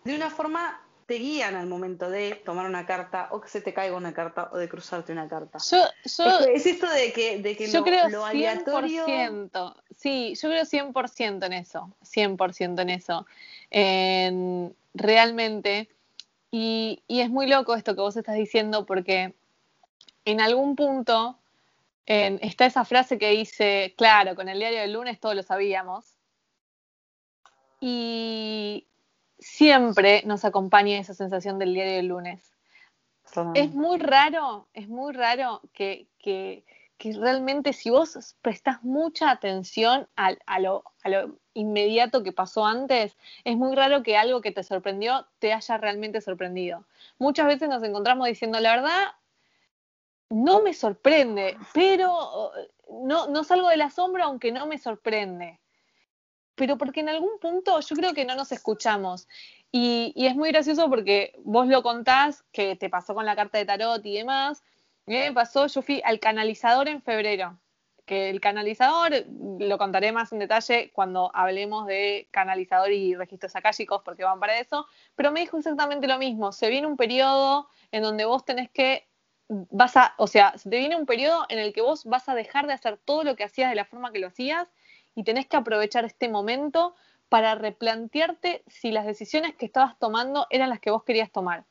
[0.02, 0.80] de una forma
[1.12, 4.48] te guían al momento de tomar una carta o que se te caiga una carta
[4.50, 5.58] o de cruzarte una carta.
[5.58, 9.06] Yo, es, esto de que, de que yo lo, creo lo aleatorio...
[9.06, 13.26] 100%, sí, yo creo 100% en eso, 100% en eso.
[14.94, 15.90] realmente,
[16.50, 19.34] y, y es muy loco esto que vos estás diciendo porque
[20.24, 21.36] en algún punto
[22.06, 26.06] está esa frase que dice, claro, con el diario del lunes todos lo sabíamos.
[27.82, 28.86] Y
[29.42, 32.52] siempre nos acompaña esa sensación del diario del lunes.
[33.54, 36.64] Es muy raro, es muy raro que, que,
[36.98, 42.66] que, realmente si vos prestás mucha atención a, a, lo, a lo inmediato que pasó
[42.66, 46.84] antes, es muy raro que algo que te sorprendió te haya realmente sorprendido.
[47.18, 49.12] Muchas veces nos encontramos diciendo, la verdad,
[50.28, 52.52] no me sorprende, pero
[53.02, 55.58] no, no salgo del asombro aunque no me sorprende.
[56.54, 59.28] Pero porque en algún punto yo creo que no nos escuchamos.
[59.70, 63.64] Y, es muy gracioso porque vos lo contás, que te pasó con la carta de
[63.64, 64.62] tarot y demás.
[65.06, 67.58] Me pasó, yo fui al canalizador en febrero.
[68.04, 69.12] Que el canalizador,
[69.58, 74.58] lo contaré más en detalle cuando hablemos de canalizador y registros akáshicos, porque van para
[74.58, 74.86] eso.
[75.14, 76.52] Pero me dijo exactamente lo mismo.
[76.52, 79.06] Se viene un periodo en donde vos tenés que
[79.48, 82.34] vas a, o sea, se te viene un periodo en el que vos vas a
[82.34, 84.68] dejar de hacer todo lo que hacías de la forma que lo hacías
[85.14, 86.94] y tenés que aprovechar este momento
[87.28, 91.64] para replantearte si las decisiones que estabas tomando eran las que vos querías tomar.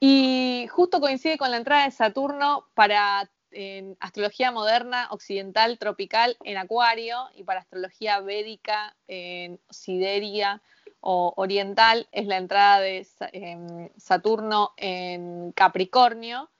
[0.00, 3.30] Y justo coincide con la entrada de Saturno para
[4.00, 10.62] astrología moderna, occidental, tropical en Acuario y para astrología védica en Sideria,
[11.00, 16.50] o oriental es la entrada de em, Saturno en Capricornio.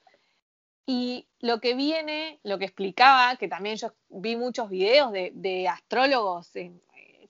[0.91, 6.57] Y lo que viene, lo que explicaba, que también yo vi muchos videos de, astrólogos
[6.57, 6.73] eh,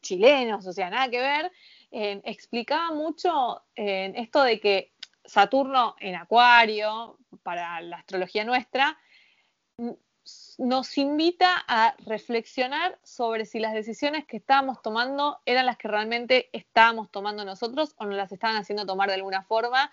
[0.00, 1.50] chilenos, o sea, nada que ver,
[1.90, 4.92] explicaba mucho en esto de que
[5.24, 8.96] Saturno en Acuario, para la astrología nuestra,
[10.58, 16.48] nos invita a reflexionar sobre si las decisiones que estábamos tomando eran las que realmente
[16.52, 19.90] estábamos tomando nosotros o nos las estaban haciendo tomar de alguna forma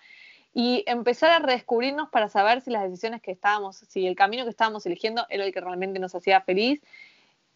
[0.58, 4.48] y empezar a redescubrirnos para saber si las decisiones que estábamos, si el camino que
[4.48, 6.80] estábamos eligiendo era el que realmente nos hacía feliz.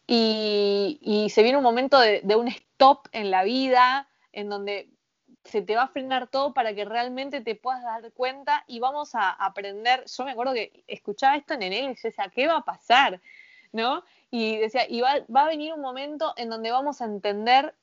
[0.06, 4.90] Y, se viene un momento de un stop en la vida en donde
[5.44, 9.14] se te va a frenar todo para que realmente te puedas dar cuenta y vamos
[9.14, 10.04] a aprender.
[10.04, 13.22] Yo me acuerdo que escuchaba esto en enero y decía, ¿qué va a pasar?
[13.72, 14.04] ¿No?
[14.30, 17.74] Y decía, y va, va a venir un momento en donde vamos a entender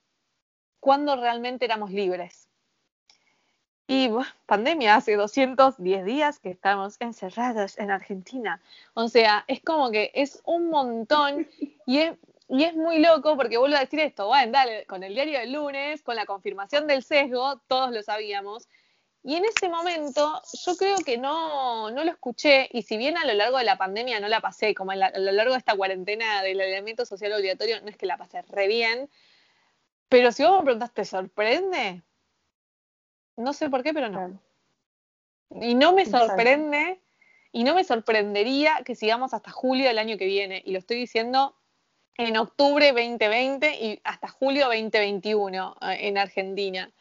[0.79, 2.46] cuándo realmente éramos libres.
[3.89, 4.09] Y
[4.45, 8.61] pandemia, hace 210 días que estamos encerrados en Argentina.
[8.93, 11.47] O sea, es como que es un montón
[11.85, 12.17] y es,
[12.75, 16.17] muy loco porque vuelvo a decir esto, bueno, dale, con el diario del lunes, con
[16.17, 18.67] la confirmación del sesgo, todos lo sabíamos.
[19.23, 23.33] Y en ese momento yo creo que no, lo escuché y si bien a lo
[23.33, 26.59] largo de la pandemia no la pasé, como a lo largo de esta cuarentena del
[26.59, 29.09] elemento social obligatorio, no es que la pasé re bien,
[30.09, 32.03] pero si vos me preguntás, ¿te sorprende?
[33.37, 34.39] No sé por qué, pero no.
[35.61, 37.01] Y no me sorprende,
[37.51, 40.97] y no me sorprendería que sigamos hasta julio del año que viene, y lo estoy
[40.97, 41.55] diciendo
[42.17, 46.91] en octubre 2020 y hasta julio 2021 eh, en Argentina.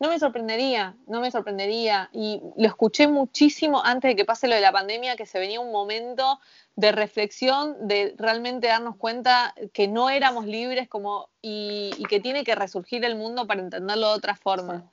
[0.00, 2.10] No me sorprendería, no me sorprendería.
[2.12, 5.60] Y lo escuché muchísimo antes de que pase lo de la pandemia, que se venía
[5.60, 6.40] un momento
[6.74, 12.56] de reflexión, de realmente darnos cuenta que no éramos libres como, y, que tiene que
[12.56, 14.90] resurgir el mundo para entenderlo de otra forma.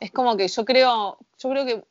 [0.00, 1.84] Es como que yo creo, yo creo que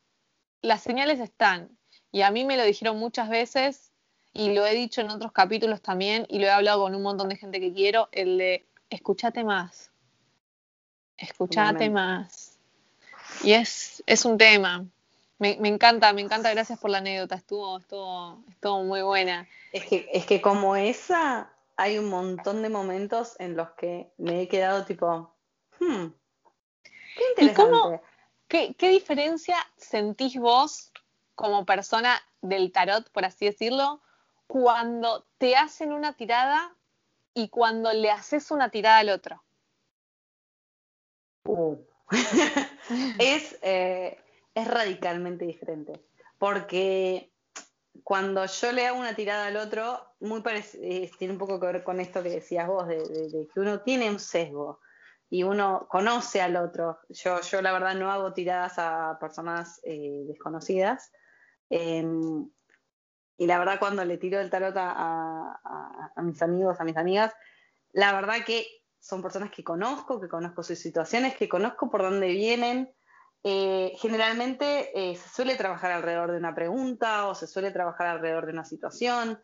[0.61, 1.77] las señales están.
[2.11, 3.91] Y a mí me lo dijeron muchas veces
[4.33, 7.29] y lo he dicho en otros capítulos también y lo he hablado con un montón
[7.29, 9.91] de gente que quiero, el de escúchate más.
[11.17, 12.57] Escúchate más.
[13.43, 14.85] Y es, es un tema.
[15.39, 19.47] Me, me, encanta, me encanta, gracias por la anécdota, estuvo, estuvo, estuvo muy buena.
[19.71, 24.41] Es que, es que como esa, hay un montón de momentos en los que me
[24.41, 25.33] he quedado tipo,
[25.79, 26.05] hmm,
[27.15, 27.51] qué interesante.
[27.51, 28.01] ¿Y cómo,
[28.47, 30.91] qué, qué diferencia sentís vos
[31.35, 34.01] como persona del tarot, por así decirlo,
[34.47, 36.75] cuando te hacen una tirada
[37.33, 39.43] y cuando le haces una tirada al otro?
[41.45, 41.77] Uh.
[43.19, 44.17] es, eh,
[44.53, 46.01] es radicalmente diferente.
[46.37, 47.31] Porque
[48.03, 51.83] cuando yo le hago una tirada al otro, muy eh, tiene un poco que ver
[51.83, 54.79] con esto que decías vos, de, que uno tiene un sesgo
[55.33, 56.99] y uno conoce al otro.
[57.09, 61.11] Yo, yo la verdad no hago tiradas a personas eh, desconocidas.
[61.71, 62.47] Em,
[63.39, 65.59] y la verdad cuando le tiro el tarot a,
[66.15, 67.33] a, mis amigos, a mis amigas,
[67.93, 68.67] la verdad que
[68.99, 72.93] son personas que conozco, que conozco sus situaciones, que conozco por dónde vienen,
[73.43, 78.45] eh, generalmente eh, se suele trabajar alrededor de una pregunta o se suele trabajar alrededor
[78.45, 79.41] de una situación.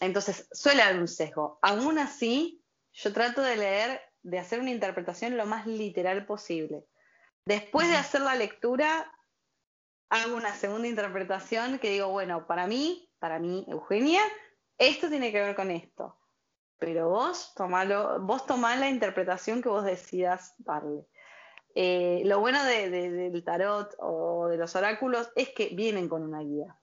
[0.00, 1.58] Entonces, suele haber un sesgo.
[1.60, 2.64] Aún así,
[2.94, 6.84] yo trato de leer, de hacer una interpretación lo más literal posible.
[7.44, 9.12] Después de hacer la lectura,
[10.10, 14.22] hago una segunda interpretación que digo, bueno, para mí, para mí, Eugenia,
[14.78, 16.18] esto tiene que ver con esto.
[16.78, 21.06] Pero vos tomalo, vos tomá la interpretación que vos decidas darle.
[21.74, 26.79] Eh, lo bueno del tarot o de los oráculos es que vienen con una guía.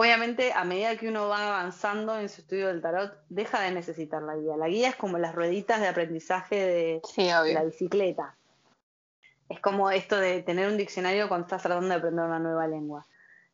[0.00, 4.22] Obviamente, a medida que uno va avanzando en su estudio del tarot, deja de necesitar
[4.22, 4.56] la guía.
[4.56, 8.36] La guía es como las rueditas de aprendizaje de, la bicicleta.
[9.48, 13.08] Es como esto de tener un diccionario cuando estás tratando de aprender una nueva lengua.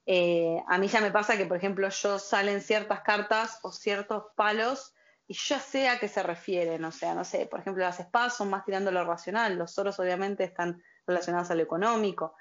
[0.04, 4.24] Eh, a mí ya me pasa que, por ejemplo, yo salen ciertas cartas o ciertos
[4.36, 4.92] palos
[5.26, 8.36] y yo sé a qué se refieren, o sea, no sé, por ejemplo, las espadas
[8.36, 12.34] son más tirando lo racional, los oros obviamente están relacionados a lo económico.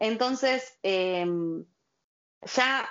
[0.00, 1.64] Entonces, em,
[2.42, 2.88] ya,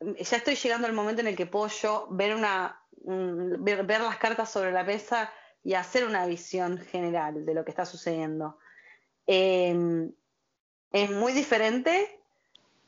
[0.00, 4.50] ya estoy llegando al momento en el que puedo yo ver, una, ver, las cartas
[4.50, 5.32] sobre la mesa
[5.62, 8.58] y hacer una visión general de lo que está sucediendo.
[9.26, 10.12] Em,
[10.92, 12.20] es muy diferente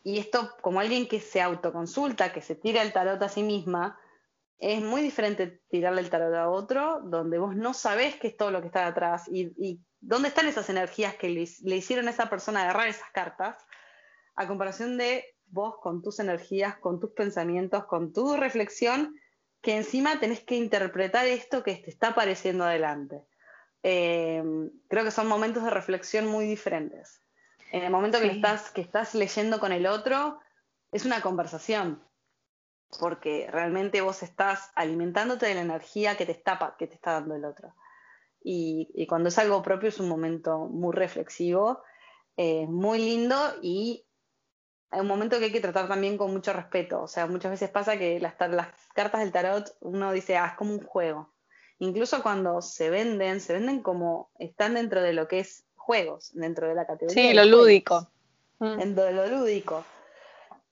[0.04, 3.98] y esto como alguien que se autoconsulta, que se tira el tarot a sí misma,
[4.58, 8.50] es muy diferente tirarle el tarot a otro, donde vos no sabés qué es todo
[8.50, 12.62] lo que está detrás y, dónde están esas energías que le, hicieron a esa persona
[12.62, 13.56] agarrar esas cartas,
[14.34, 19.14] a comparación de vos con tus energías, con tus pensamientos, con tu reflexión,
[19.60, 23.22] que encima tenés que interpretar esto que te está apareciendo adelante.
[23.84, 24.42] Eh,
[24.88, 27.20] creo que son momentos de reflexión muy diferentes.
[27.70, 30.40] En el momento que, estás, que estás leyendo con el otro,
[30.90, 32.02] es una conversación
[32.98, 37.34] porque realmente vos estás alimentándote de la energía que te está, que te está dando
[37.34, 37.74] el otro.
[38.44, 41.82] Y, cuando es algo propio es un momento muy reflexivo,
[42.36, 44.04] eh, muy lindo y
[45.00, 47.02] un momento que hay que tratar también con mucho respeto.
[47.02, 50.54] O sea, muchas veces pasa que las, las cartas del tarot uno dice, ah, es
[50.54, 51.32] como un juego.
[51.78, 56.68] Incluso cuando se venden, se venden como están dentro de lo que es juegos, dentro
[56.68, 57.30] de la categoría.
[57.30, 58.08] Sí, lo lúdico.
[58.60, 59.84] Dentro de lo lúdico.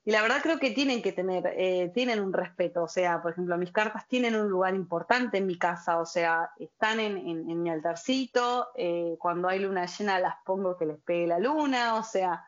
[0.04, 3.32] Y la verdad creo que tienen que tener, eh, tienen un respeto, o sea, por
[3.32, 7.68] ejemplo, mis cartas tienen un lugar importante en mi casa, o sea, están en, mi
[7.68, 12.42] altarcito, eh, cuando hay luna llena las pongo que les pegue la luna, o sea,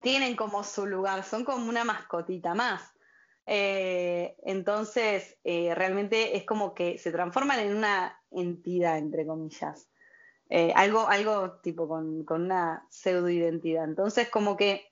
[0.00, 2.82] tienen como su lugar, son como una mascotita más.
[3.46, 9.88] Eh, entonces, realmente es como que se transforman en una entidad, entre comillas.
[10.74, 13.84] algo, algo tipo con, con una pseudo identidad.
[13.84, 14.90] Entonces, como que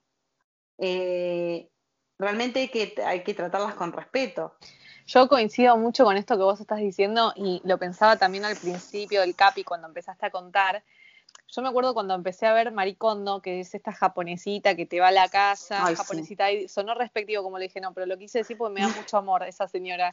[0.78, 1.68] eh,
[2.18, 4.54] realmente hay que, hay que tratarlas con respeto.
[5.06, 9.22] Yo coincido mucho con esto que vos estás diciendo y lo pensaba también al principio
[9.22, 10.84] del CAPI cuando empezaste a contar.
[11.50, 15.08] Yo me acuerdo cuando empecé a ver Maricondo, que es esta japonesita que te va
[15.08, 18.58] a la casa, japonesita, y sonó respectivo como le dije, no, pero lo quise decir
[18.58, 20.12] porque me da mucho amor esa señora.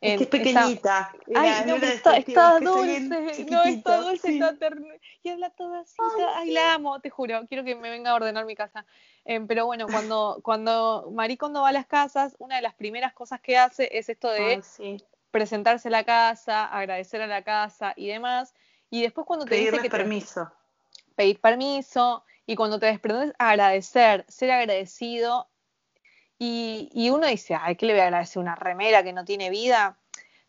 [0.00, 1.12] Es que es pequeñita.
[1.34, 3.46] ay, no, está, dulce.
[3.50, 4.94] No, está dulce, está tierna.
[5.22, 5.96] Y habla toda así.
[6.34, 7.46] Ay, la amo, te juro.
[7.48, 8.84] Quiero que me venga a ordenar mi casa.
[9.24, 13.40] Em, pero bueno, cuando, cuando Maricondo va a las casas, una de las primeras cosas
[13.40, 14.62] que hace es esto de
[15.30, 18.54] presentarse a la casa, agradecer a la casa y demás.
[18.90, 20.50] Y después cuando te dice que permiso.
[21.14, 22.24] pedir permiso.
[22.46, 25.48] Y cuando te desprendes, agradecer, ser agradecido.
[26.38, 28.40] Y, y uno dice, ay, ¿qué le voy a agradecer?
[28.40, 29.98] ¿Una remera que no tiene vida?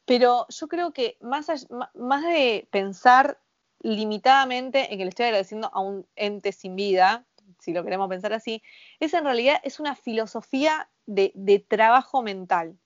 [0.06, 1.48] Pero yo creo que más,
[1.96, 3.40] más de pensar
[3.80, 7.26] limitadamente en que le estoy agradeciendo a un ente sin vida,
[7.60, 8.62] si lo queremos pensar así,
[9.00, 12.78] es en realidad es una filosofía de, de trabajo mental.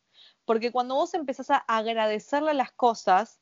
[0.46, 3.41] Porque cuando vos empezás a agradecerle las cosas,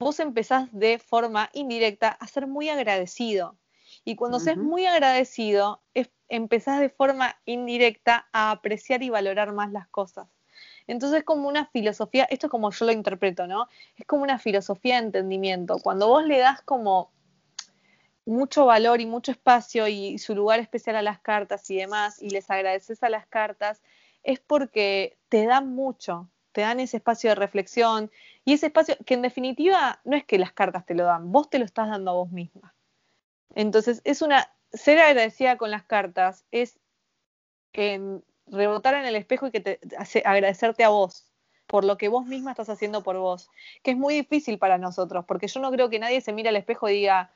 [0.00, 3.56] vos empezás de forma indirecta a ser muy agradecido.
[4.04, 5.82] Y cuando seas muy agradecido,
[6.28, 10.26] empezás de forma indirecta a apreciar y valorar más las cosas.
[10.86, 13.68] Entonces es como una filosofía, esto es como yo lo interpreto, ¿no?
[13.96, 15.78] Es como una filosofía de entendimiento.
[15.82, 17.12] Cuando vos le das como
[18.24, 22.30] mucho valor y mucho espacio y su lugar especial a las cartas y demás, y
[22.30, 23.82] les agradeces a las cartas,
[24.22, 28.10] es porque te dan mucho, te dan ese espacio de reflexión
[28.44, 31.50] y ese espacio que en definitiva no es que las cartas te lo dan, vos
[31.50, 32.74] te lo estás dando a vos misma.
[33.54, 36.78] Entonces, es una, ser agradecida con las cartas es
[38.46, 39.80] rebotar en el espejo y que te
[40.24, 41.30] agradecerte a vos
[41.66, 43.48] por lo que vos misma estás haciendo por vos,
[43.84, 46.56] que es muy difícil para nosotros, porque yo no creo que nadie se mire al
[46.56, 47.32] espejo y diga,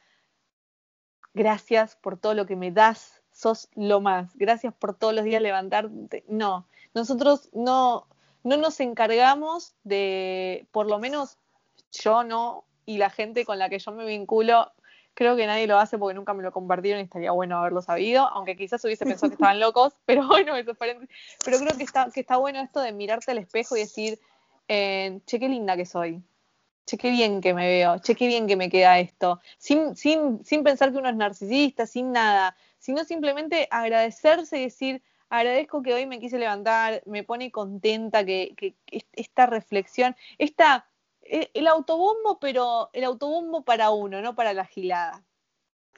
[1.34, 5.40] gracias por todo lo que me das, sos lo más, gracias por todos los días
[5.40, 6.24] levantarte.
[6.26, 8.08] No, nosotros no,
[8.44, 11.38] no nos encargamos de, por lo menos
[11.90, 14.70] yo no, y la gente con la que yo me vinculo,
[15.14, 18.28] creo que nadie lo hace porque nunca me lo compartieron y estaría bueno haberlo sabido,
[18.28, 22.20] aunque quizás hubiese pensado que estaban locos, pero bueno, eso Pero creo que está, que
[22.20, 24.20] está bueno esto de mirarte al espejo y decir,
[24.68, 26.22] eh, che, qué linda que soy,
[26.86, 30.44] che, qué bien que me veo, che, qué bien que me queda esto, sin, sin,
[30.44, 35.94] sin pensar que uno es narcisista, sin nada, sino simplemente agradecerse y decir, agradezco que
[35.94, 38.74] hoy me quise levantar, me pone contenta que, que,
[39.12, 40.86] esta reflexión, esta,
[41.22, 45.22] e, el autobombo, pero el autobombo para uno, no para la gilada.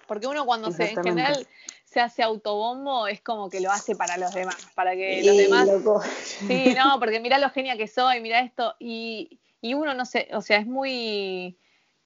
[0.06, 1.46] Porque uno cuando se, en general
[1.84, 5.68] se hace autobombo es como que lo hace para los demás, para que los demás...
[6.22, 10.28] Sí, no, porque mira lo genia que soy, mira esto, y, y uno no sé,
[10.32, 11.58] o sea, es muy,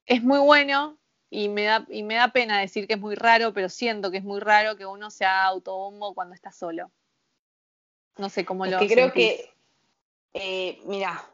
[0.07, 0.99] es muy bueno,
[1.31, 4.19] y me da y me da pena decir que es muy raro, pero siento que
[4.19, 6.91] es muy raro que uno sea autobombo cuando está solo.
[8.21, 8.79] No sé cómo lo.
[8.79, 9.51] Que creo que,
[10.35, 11.25] eh, mira,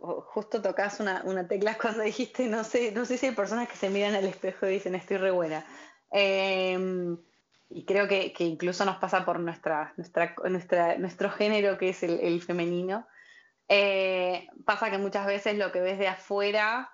[0.00, 3.76] justo tocas una, una, tecla cuando dijiste, no sé, no sé si hay personas que
[3.76, 5.64] se miran al espejo y dicen estoy re buena.
[6.10, 7.16] Em,
[7.70, 12.02] y creo que, que, incluso nos pasa por nuestra, nuestra, nuestra, nuestro género, que es
[12.02, 13.06] el, femenino.
[13.68, 16.90] Eh, pasa que muchas veces lo que ves de afuera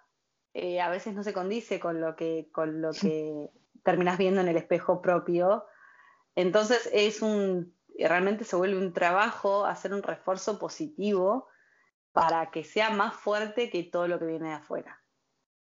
[0.54, 3.48] eh, a veces no se condice con lo que, con lo que
[3.82, 5.64] terminas viendo en el espejo propio.
[6.36, 7.74] Entonces es un
[8.06, 11.48] realmente se vuelve un trabajo hacer un refuerzo positivo
[12.12, 15.00] para que sea más fuerte que todo lo que viene de afuera.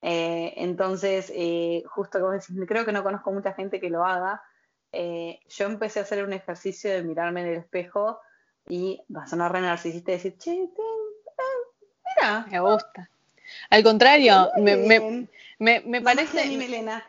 [0.02, 4.44] Eh, entonces, eh, justo como decís, creo que no conozco mucha gente que lo haga.
[4.92, 8.20] Eh, yo empecé a hacer un ejercicio de mirarme en el espejo
[8.68, 10.52] y va a sonar re narcisista y decir, che,
[12.18, 12.46] mira.
[12.50, 13.10] Me gusta.
[13.70, 15.28] Al contrario, me, me,
[15.60, 16.58] me, me parece.
[16.58, 17.04] Melena.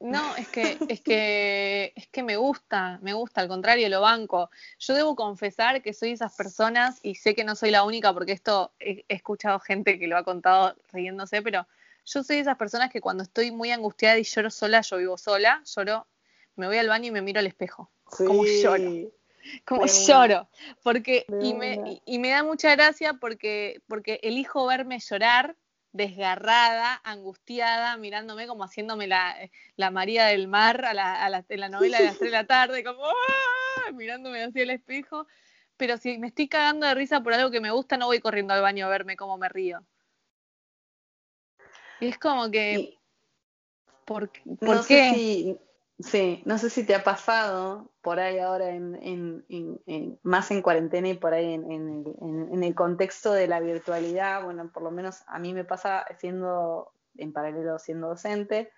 [0.00, 4.50] No, es que, es que, es que me gusta, me gusta, al contrario, lo banco.
[4.78, 8.32] Yo debo confesar que soy esas personas, y sé que no soy la única, porque
[8.32, 11.66] esto he, escuchado gente que lo ha contado riéndose, pero
[12.04, 15.62] yo soy esas personas que cuando estoy muy angustiada y lloro sola, yo vivo sola,
[15.64, 16.06] lloro,
[16.56, 17.90] me voy al baño y me miro al espejo.
[18.04, 19.10] Como lloro.
[19.64, 20.48] Como lloro.
[20.82, 25.56] Porque, y me, y me da mucha gracia porque, porque elijo verme llorar
[25.94, 29.36] desgarrada, angustiada, mirándome como haciéndome la,
[29.76, 32.36] la María del Mar a la, a la, en la novela de las 3 de
[32.36, 33.92] la tarde, como ¡ah!
[33.94, 35.26] mirándome hacia el espejo.
[35.76, 38.52] Pero si me estoy cagando de risa por algo que me gusta, no voy corriendo
[38.52, 39.84] al baño a verme cómo me río.
[42.00, 42.98] Y es como que.
[44.04, 45.56] ¿Por, ¿por qué?
[46.00, 49.44] Sí, no sé si te ha pasado por ahí ahora, en,
[50.22, 54.90] más en cuarentena y por ahí en, el contexto de la virtualidad, bueno, por lo
[54.90, 58.72] menos a mí me pasa siendo, en paralelo siendo docente,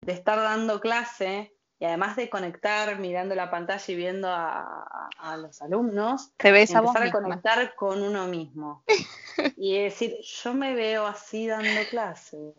[0.00, 5.62] de estar dando clase y además de conectar mirando la pantalla y viendo a, los
[5.62, 8.82] alumnos, ¿Te ves empezar a, conectar con uno mismo.
[9.56, 12.52] Y decir, yo me veo así dando clases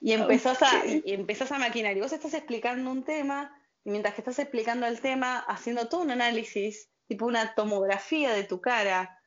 [0.00, 1.96] y empezás, a, y empezás a maquinar.
[1.96, 6.02] Y vos estás explicando un tema, y mientras que estás explicando el tema, haciendo todo
[6.02, 9.18] un análisis, tipo una tomografía de tu cara,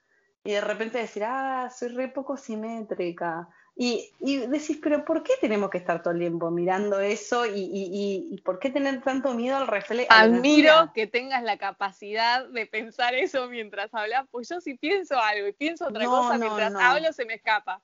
[0.43, 3.49] y de repente decir, ah, soy re poco simétrica.
[3.81, 7.45] Y, y decís, pero ¿por qué tenemos que estar todo el tiempo mirando eso?
[7.45, 10.09] ¿Y, y, y por qué tener tanto miedo al reflejo?
[10.11, 15.47] Admiro que tengas la capacidad de pensar eso mientras hablas, pues yo si pienso algo
[15.47, 17.81] y pienso otra cosa mientras hablo, se me escapa.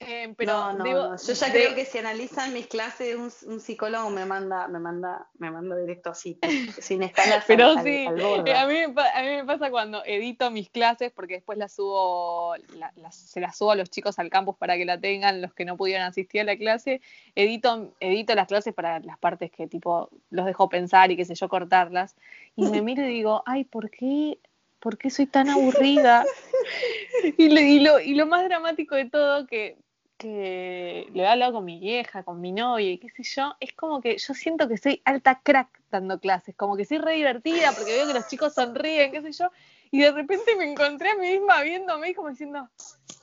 [0.00, 1.16] Eh, pero no, no, digo, no.
[1.16, 5.26] Yo ya creo que si analizan mis clases, un, un, psicólogo me manda, me manda,
[5.38, 6.38] me manda directo así,
[6.80, 8.54] sin escalas pero al, sí, al, borde.
[8.54, 12.92] A, mí, a mí me pasa cuando edito mis clases, porque después las subo, la,
[12.94, 15.64] las, se las subo a los chicos al campus para que la tengan, los que
[15.64, 17.00] no pudieron asistir a la clase,
[17.34, 21.34] edito, edito las clases para las partes que tipo los dejo pensar y qué sé
[21.34, 22.14] yo, cortarlas,
[22.54, 24.38] y me miro y digo, ay, ¿por qué
[24.80, 26.24] ¿por qué soy tan aburrida?
[27.36, 29.76] y, lo, y, lo, y, lo, más dramático de todo, que,
[30.18, 34.00] que lo he hablado con mi vieja, con mi novia qué sé yo, es como
[34.00, 37.92] que yo siento que soy alta crack dando clases, como que soy re divertida porque
[37.92, 39.50] veo que los chicos sonríen, qué sé yo,
[39.90, 42.68] y de repente me encontré a mí misma viéndome y como diciendo,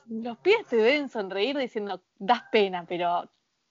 [0.08, 3.28] los pies te deben sonreír diciendo, das pena, pero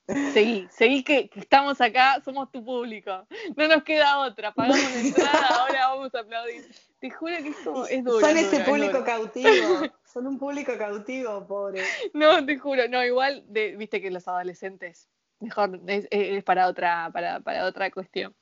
[0.08, 3.26] Seguí, seguí que, que, estamos acá, somos tu público.
[3.56, 6.64] No nos queda otra, pagamos la entrada, ahora vamos a aplaudir.
[7.00, 8.20] Te juro que esto es duro.
[8.20, 9.50] Son ese público cautivo,
[10.06, 11.84] son un público cautivo, pobre.
[12.14, 17.10] No, te juro, no, igual, de, viste que los adolescentes, mejor, es, es para otra,
[17.12, 18.36] para, para, otra cuestión.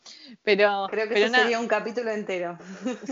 [0.43, 2.57] Pero, Creo que pero eso sería un capítulo entero.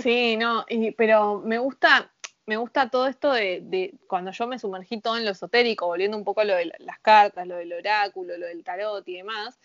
[0.01, 2.11] Sí, no, y, pero me gusta,
[2.45, 6.23] me gusta todo esto de, cuando yo me sumergí todo en lo esotérico, volviendo un
[6.23, 9.59] poco a lo de las cartas, lo del oráculo, lo del tarot y demás.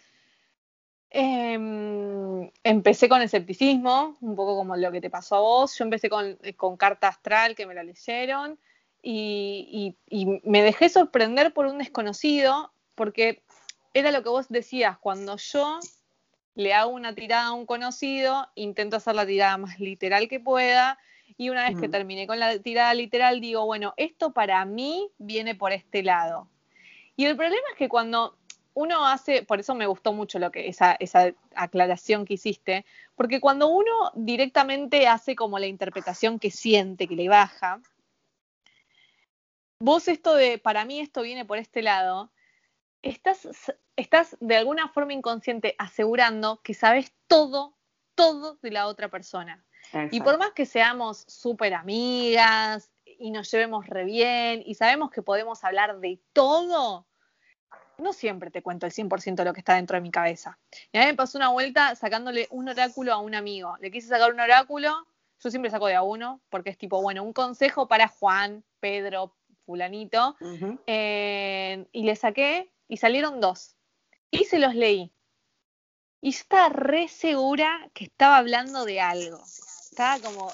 [1.10, 5.76] Eh, empecé con escepticismo, un poco como lo que te pasó a vos.
[5.78, 8.58] Yo empecé con, con carta astral, que me la leyeron,
[9.02, 13.42] y, y me dejé sorprender por un desconocido, porque
[13.94, 15.78] era lo que vos decías, cuando yo
[16.54, 20.98] le hago una tirada a un conocido, intento hacer la tirada más literal que pueda,
[21.36, 25.54] y una vez que terminé con la tirada literal, digo, bueno, esto para mí viene
[25.54, 26.48] por este lado.
[27.16, 28.36] Y el problema es que cuando
[28.74, 32.84] uno hace, por eso me gustó mucho lo que esa, esa aclaración que hiciste,
[33.14, 37.80] porque cuando uno directamente hace como la interpretación que siente, que le baja,
[39.78, 42.30] vos esto de, para mí esto viene por este lado,
[43.02, 43.48] estás,
[43.96, 47.74] estás de alguna forma inconsciente asegurando que sabes todo,
[48.14, 49.64] todo de la otra persona.
[49.86, 50.16] Exacto.
[50.16, 55.22] Y por más que seamos súper amigas y nos llevemos re bien y sabemos que
[55.22, 57.06] podemos hablar de todo,
[57.98, 60.58] no siempre te cuento el 100% de lo que está dentro de mi cabeza.
[60.92, 63.76] Y a mí me pasó una vuelta sacándole un oráculo a un amigo.
[63.80, 65.06] Le quise sacar un oráculo,
[65.42, 69.34] yo siempre saco de a uno, porque es tipo, bueno, un consejo para Juan, Pedro,
[69.64, 70.36] fulanito.
[70.40, 70.80] Uh -huh.
[70.86, 73.76] eh, y le saqué y salieron dos.
[74.30, 75.12] Y se los leí.
[76.20, 79.42] Y estaba re segura que estaba hablando de algo
[79.96, 80.50] estaba como,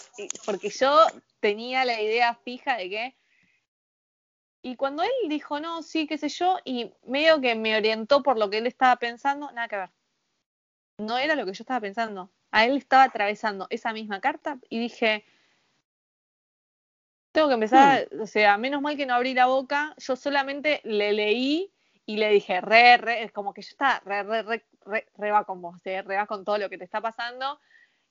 [0.46, 1.04] porque yo
[1.40, 3.16] tenía la idea fija de que,
[4.62, 8.38] y cuando él dijo, no, sí, qué sé yo, y medio que me orientó por
[8.38, 9.90] lo que él estaba pensando, nada que ver.
[10.98, 12.30] No era lo que yo estaba pensando.
[12.52, 15.24] A él estaba atravesando esa misma carta y dije,
[17.32, 18.20] tengo que empezar, hmm.
[18.20, 21.72] o sea, menos mal que no abrí la boca, yo solamente le leí
[22.06, 25.30] y le dije, re, re, es como que yo estaba re, re, re, re, re
[25.32, 26.02] va con vos, ¿eh?
[26.02, 27.58] re va con todo lo que te está pasando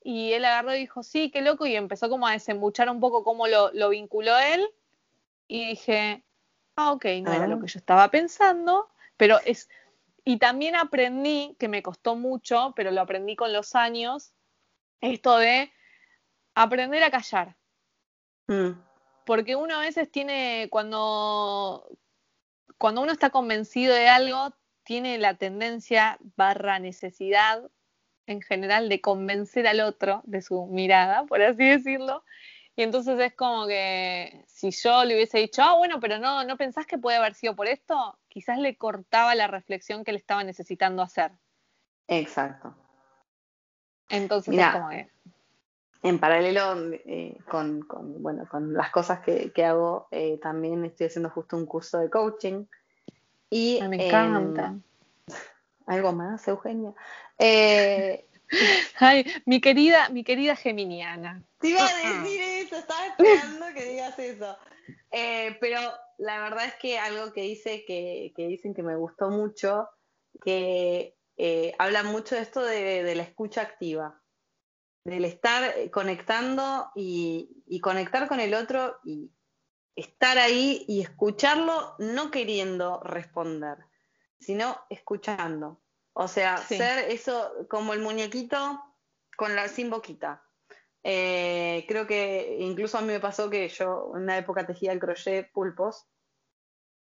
[0.04, 3.24] y él agarró y dijo, sí, qué loco, y empezó como a desembuchar un poco
[3.24, 4.68] cómo lo, lo vinculó él,
[5.48, 6.24] y dije,
[6.76, 7.36] ah, ok, no ah.
[7.36, 9.70] era lo que yo estaba pensando, pero es,
[10.24, 14.34] y también aprendí, que me costó mucho, pero lo aprendí con los años,
[15.02, 15.72] esto de
[16.56, 17.56] aprender a callar.
[18.48, 18.72] Mm.
[19.26, 21.88] Porque uno a veces tiene, cuando,
[22.78, 27.70] cuando uno está convencido de algo, tiene la tendencia barra necesidad
[28.28, 32.24] en general de convencer al otro de su mirada, por así decirlo.
[32.76, 36.58] Y entonces es como que si yo le hubiese dicho, ah, bueno, pero no, ¿no
[36.58, 38.18] pensás que puede haber sido por esto?
[38.30, 41.32] Quizás le cortaba la reflexión que le estaba necesitando hacer.
[42.08, 42.76] Exacto.
[44.10, 45.10] Entonces Mirá, es como que...
[46.04, 51.08] En paralelo eh, con, con, bueno, con las cosas que, que hago, eh, también estoy
[51.08, 52.66] haciendo justo un curso de coaching.
[53.50, 54.76] Y, Ay, me encanta.
[54.76, 54.91] Eh,
[55.92, 56.94] ¿Algo más, Eugenia?
[57.38, 58.26] Eh,
[59.00, 61.44] Ay, mi querida, mi querida Geminiana.
[61.60, 64.58] Te iba a decir eso, estaba esperando que digas eso.
[65.12, 65.82] Eh, pero
[66.18, 69.90] la verdad es que algo que dice que, que dicen que me gustó mucho,
[70.42, 74.24] que eh, habla mucho de esto de, de, la escucha activa,
[75.04, 79.30] del estar conectando y, y conectar con el otro y
[79.98, 83.91] estar ahí y escucharlo no queriendo responder,
[84.42, 85.80] sino escuchando.
[86.14, 86.78] O sea, sí.
[86.78, 88.82] ser eso como el muñequito
[89.38, 90.44] con la sin boquita.
[91.04, 95.00] Eh, creo que incluso a mí me pasó que yo en una época tejía el
[95.00, 96.08] crochet pulpos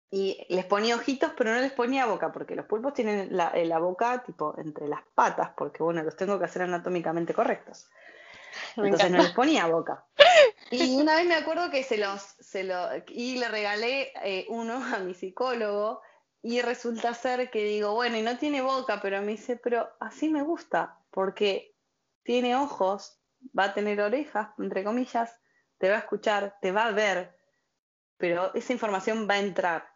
[0.09, 3.79] y les ponía ojitos, pero no les ponía boca, porque los pulpos tienen la, la
[3.79, 7.89] boca tipo entre las patas, porque bueno, los tengo que hacer anatómicamente correctos.
[8.75, 9.17] Me Entonces encanta.
[9.17, 10.05] no les ponía boca.
[10.69, 14.84] Y una vez me acuerdo que se los, se lo, y le regalé eh, uno
[14.84, 16.01] a mi psicólogo
[16.42, 20.30] y resulta ser que digo, bueno, y no tiene boca, pero me dice, pero así
[20.30, 21.76] me gusta, porque
[22.24, 23.20] tiene ojos,
[23.58, 25.39] va a tener orejas, entre comillas,
[25.78, 27.38] te va a escuchar, te va a ver,
[28.18, 29.92] pero esa información va a entrar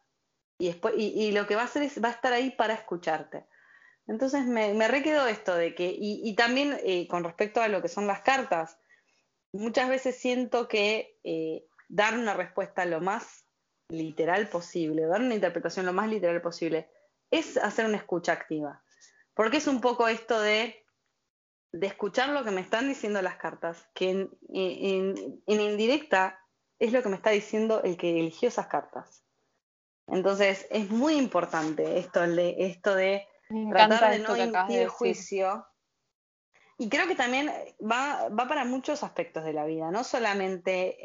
[0.58, 3.46] y, después, y, lo que va a hacer es, va a estar ahí para escucharte.
[4.08, 4.86] Entonces me, me
[5.30, 8.80] esto de que, y, también eh, con respecto a lo que son las cartas,
[9.52, 13.45] muchas veces siento que eh, dar una respuesta lo más
[13.90, 16.90] literal posible, dar una interpretación lo más literal posible,
[17.32, 18.84] es hacer una escucha activa.
[19.34, 20.86] Porque es un poco esto de,
[21.72, 25.16] de escuchar lo que me están diciendo las cartas, que en, en,
[25.48, 26.40] indirecta
[26.80, 29.24] es lo que me está diciendo el que eligió esas cartas.
[30.08, 33.28] Entonces es muy importante esto de, esto de
[33.72, 35.66] tratar de no emitir juicio
[36.78, 40.98] y creo que también va, va para muchos aspectos de la vida, no solamente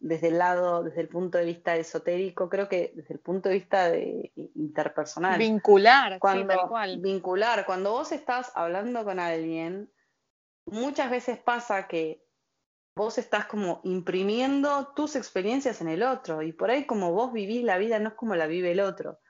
[0.00, 3.54] desde el lado, desde el punto de vista esotérico, creo que desde el punto de
[3.56, 5.38] vista de, interpersonal.
[5.38, 6.98] Vincular, cuando, sí, cual.
[7.00, 7.66] Vincular.
[7.66, 9.92] Cuando vos estás hablando con alguien,
[10.64, 12.24] muchas veces pasa que
[12.96, 17.62] vos estás como imprimiendo tus experiencias en el otro y por ahí como vos vivís
[17.62, 19.20] la vida no es como la vive el otro.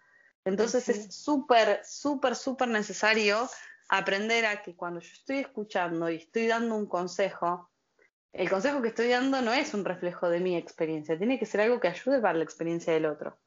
[0.45, 3.49] Entonces es súper, súper, súper necesario
[3.89, 7.70] aprender a que cuando yo estoy escuchando y estoy dando un consejo,
[8.33, 11.63] el consejo que estoy dando no es un reflejo de mi experiencia, tiene que ser
[11.63, 13.39] algo que ayude para la experiencia del otro.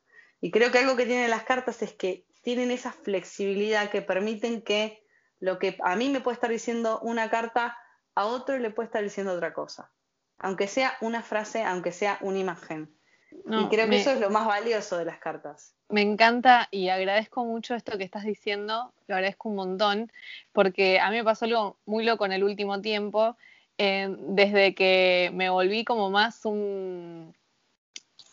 [0.41, 4.61] Y creo que algo que tienen las cartas es que tienen esa flexibilidad que permiten
[4.61, 5.03] que
[5.39, 7.77] lo que a mí me puede estar diciendo una carta,
[8.15, 9.91] a otro le puede estar diciendo otra cosa.
[10.38, 12.93] Aunque sea una frase, aunque sea una imagen.
[13.31, 17.45] y creo que eso es lo más valioso de las cartas me encanta y agradezco
[17.45, 20.11] mucho esto que estás diciendo, lo agradezco un montón,
[20.51, 23.38] porque a mí me pasó algo muy loco en el último tiempo,
[23.78, 27.36] eh, desde que me volví como más un,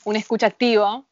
[0.04, 1.06] un escucha activo.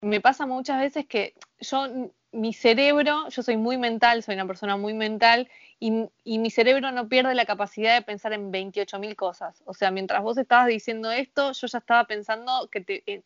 [0.00, 1.86] Me pasa muchas veces que yo,
[2.32, 6.92] mi cerebro, yo soy muy mental, soy una persona muy mental, y, y mi cerebro
[6.92, 9.62] no pierde la capacidad de pensar en 28.000 cosas.
[9.64, 13.24] O sea, mientras vos estabas diciendo esto, yo ya estaba pensando que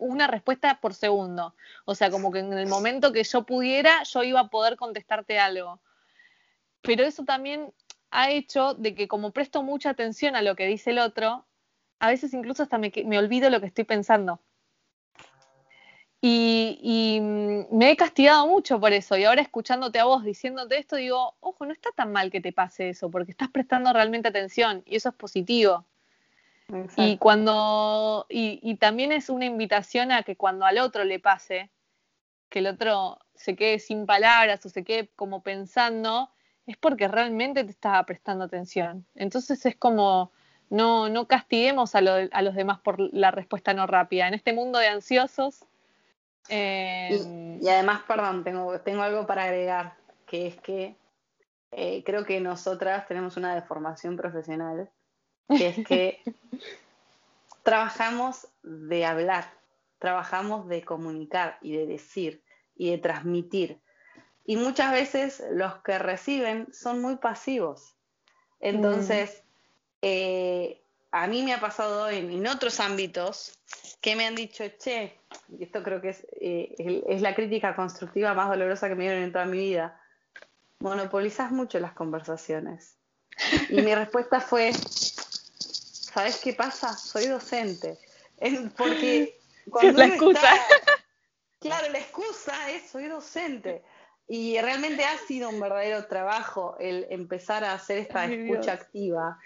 [0.00, 1.54] una respuesta por segundo.
[1.84, 5.38] O sea, como que en el momento que yo pudiera, yo iba a poder contestarte
[5.38, 5.80] algo.
[6.82, 7.72] Pero eso también
[8.10, 11.44] ha hecho de que como presto mucha atención a lo que dice el otro,
[11.98, 14.40] a veces incluso hasta me, me olvido lo que estoy pensando.
[16.22, 19.16] Y, y, mm, me he castigado mucho por eso.
[19.16, 22.52] Y ahora escuchándote a vos diciéndote esto, digo, ojo, no está tan mal que te
[22.52, 25.84] pase eso, porque estás prestando realmente atención y eso es positivo.
[26.96, 31.70] Y cuando, y, también es una invitación a que cuando al otro le pase,
[32.48, 36.30] que el otro se quede sin palabras o se quede como pensando,
[36.70, 39.06] es porque realmente te estaba prestando atención.
[39.14, 40.30] Entonces es como,
[40.68, 44.28] no, no castiguemos a, a los demás por la respuesta no rápida.
[44.28, 45.64] En este mundo de ansiosos.
[46.48, 49.94] Eh, y, además, perdón, tengo, tengo algo para agregar,
[50.26, 50.96] que es que
[51.72, 54.90] eh, creo que nosotras tenemos una deformación profesional
[55.48, 56.20] que es que
[57.62, 59.52] trabajamos de hablar,
[59.98, 62.42] trabajamos de comunicar y de decir
[62.76, 63.80] y de transmitir.
[64.44, 67.94] Y muchas veces los que reciben son muy pasivos.
[68.60, 69.42] Entonces,
[70.02, 70.82] eh,
[71.12, 73.58] a mí me ha pasado en, otros ámbitos
[74.00, 75.18] que me han dicho, che,
[75.58, 79.22] y esto creo que es, eh, es la crítica constructiva más dolorosa que me dieron
[79.22, 80.00] en toda mi vida,
[80.80, 82.96] monopolizas mucho las conversaciones.
[83.68, 86.96] Y mi respuesta fue, ¿sabes qué pasa?
[86.96, 87.98] Soy docente.
[88.76, 89.38] porque
[89.70, 90.40] cuando la excusa.
[91.60, 93.82] claro, la excusa es soy docente.
[94.32, 99.40] Y realmente ha sido un verdadero trabajo el empezar a hacer esta escucha activa,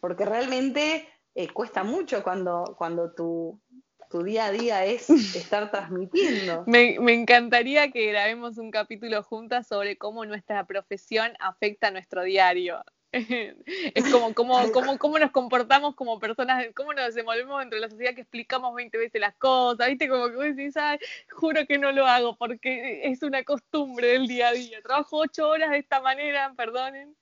[0.00, 3.60] porque realmente eh, cuesta mucho cuando, cuando tu,
[4.08, 6.64] tu día a día es estar transmitiendo.
[6.66, 12.22] Me, me, encantaría que grabemos un capítulo juntas sobre cómo nuestra profesión afecta a nuestro
[12.22, 12.82] diario.
[13.94, 17.90] es como cómo, cómo, cómo nos comportamos como personas, cómo nos desenvolvemos dentro de la
[17.90, 20.08] sociedad que explicamos 20 veces las cosas, ¿viste?
[20.08, 20.98] Como que vos decís, Ay,
[21.30, 24.80] juro que no lo hago porque es una costumbre del día a día.
[24.80, 27.14] Trabajo ocho horas de esta manera, perdonen.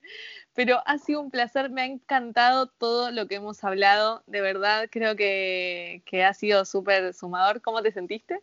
[0.55, 4.89] Pero ha sido un placer, me ha encantado todo lo que hemos hablado, de verdad,
[4.91, 7.63] creo que, que ha sido súper sumador.
[7.63, 8.41] ¿Cómo te sentiste?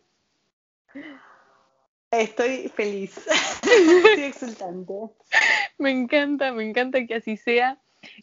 [2.10, 3.18] Estoy feliz,
[3.62, 4.94] estoy exultante.
[5.76, 7.78] Me encanta, me encanta que así sea.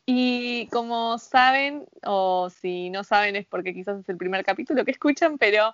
[0.06, 4.92] Y como saben, o si no saben es porque quizás es el primer capítulo que
[4.92, 5.74] escuchan, pero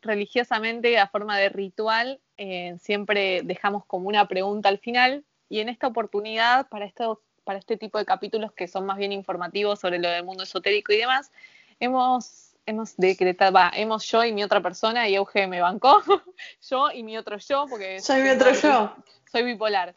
[0.00, 5.24] religiosamente, a forma de ritual, eh, siempre dejamos como una pregunta al final.
[5.48, 9.12] Y en esta oportunidad, para estos para este tipo de capítulos que son más bien
[9.12, 11.30] informativos sobre lo del mundo esotérico y demás,
[11.78, 16.02] hemos, hemos decretado, va, hemos yo y mi otra persona, y Euge me bancó,
[16.70, 18.94] yo y mi otro yo, porque soy mi otro yo.
[19.30, 19.94] Soy bipolar.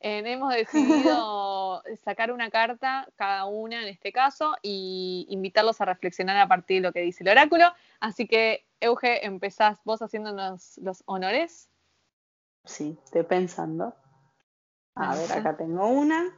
[0.00, 6.48] hemos decidido sacar una carta, cada una en este caso, y invitarlos a reflexionar a
[6.48, 7.72] partir de lo que dice el oráculo.
[8.00, 11.68] Así que, Euge, empezás vos haciéndonos los honores.
[12.64, 13.94] Sí, estoy pensando.
[14.94, 16.36] A ver, acá tengo una.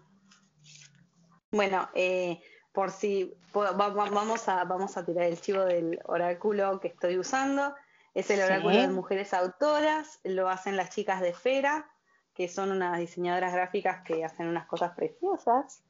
[1.50, 2.40] Bueno, eh,
[2.72, 7.74] por si vamos a, vamos a tirar el chivo del oráculo que estoy usando.
[8.14, 11.90] Es el oráculo de mujeres autoras, lo hacen las chicas de Fera,
[12.34, 15.82] que son unas diseñadoras gráficas que hacen unas cosas preciosas.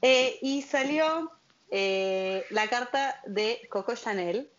[0.00, 1.30] Eh, y salió
[1.70, 4.50] eh, la carta de Coco Chanel.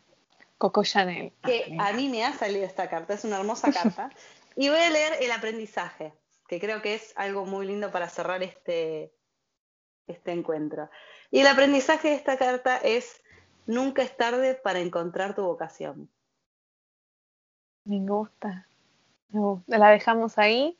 [0.57, 1.34] Coco Chanel.
[1.43, 4.11] Que ah, a mí me ha salido esta carta, es una hermosa carta.
[4.55, 6.13] y voy a leer el aprendizaje,
[6.47, 9.13] que creo que es algo muy lindo para cerrar este,
[10.07, 10.89] este encuentro.
[11.32, 13.22] Y el aprendizaje de esta carta es,
[13.66, 16.10] nunca es tarde para encontrar tu vocación.
[17.86, 18.68] Me gusta.
[19.68, 20.78] La dejamos ahí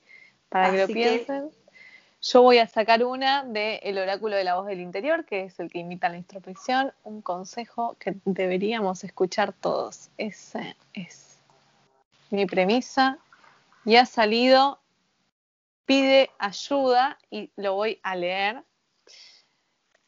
[0.50, 1.52] para que lo piensen.
[2.22, 5.72] Yo voy a sacar una del oráculo de la voz del interior, que es el
[5.72, 10.10] que imita la introspección, un consejo que deberíamos escuchar todos.
[10.18, 11.38] Esa es
[12.30, 13.20] mi premisa.
[13.86, 14.80] Y ha salido,
[15.86, 18.64] pide ayuda, y lo voy a leer.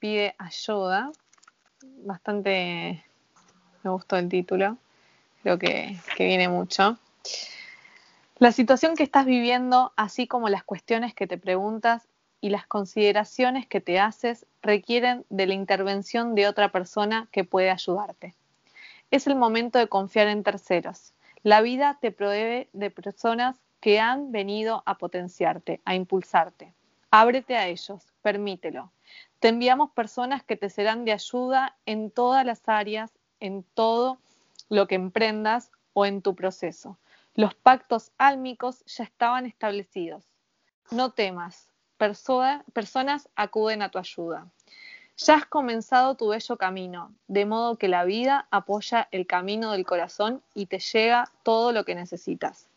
[0.02, 1.12] Pide ayuda.
[2.04, 3.06] Bastante
[3.84, 4.78] me gustó el título.
[5.44, 6.98] Creo que, que viene mucho.
[8.40, 12.08] La situación que estás viviendo, así como las cuestiones que te preguntas
[12.42, 17.70] y las consideraciones que te haces, requieren de la intervención de otra persona que puede
[17.70, 18.34] ayudarte.
[19.12, 21.14] Es el momento de confiar en terceros.
[21.44, 26.74] La vida te provee de personas que han venido a potenciarte, a impulsarte.
[27.12, 28.92] Ábrete a ellos, permítelo.
[29.42, 34.20] Te enviamos personas que te serán de ayuda en todas las áreas, en todo
[34.70, 37.00] lo que emprendas o en tu proceso.
[37.34, 40.24] Los pactos álmicos ya estaban establecidos.
[40.92, 44.46] No temas, personas acuden a tu ayuda.
[45.18, 49.88] Ya has comenzado tu bello camino, de modo que la vida apoya el camino del
[49.88, 52.68] corazón y te llega todo lo que necesitas.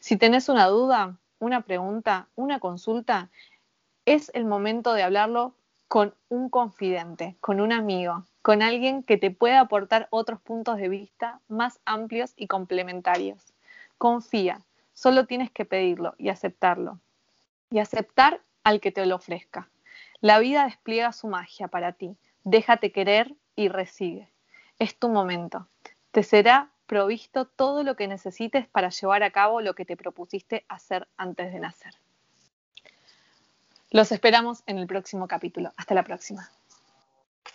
[0.00, 3.30] Si tenés una duda, una pregunta, una consulta,
[4.04, 5.54] es el momento de hablarlo
[5.90, 10.88] con un confidente, con un amigo, con alguien que te pueda aportar otros puntos de
[10.88, 13.52] vista más amplios y complementarios.
[13.98, 14.60] Confía,
[14.94, 17.00] solo tienes que pedirlo y aceptarlo.
[17.72, 19.68] Y aceptar al que te lo ofrezca.
[20.20, 22.16] La vida despliega su magia para ti.
[22.44, 24.28] Déjate querer y recibe.
[24.78, 25.66] Es tu momento.
[26.12, 30.64] Te será provisto todo lo que necesites para llevar a cabo lo que te propusiste
[30.68, 31.94] hacer antes de nacer.
[33.92, 35.72] Los esperamos en el próximo capítulo.
[35.76, 36.48] Hasta la próxima.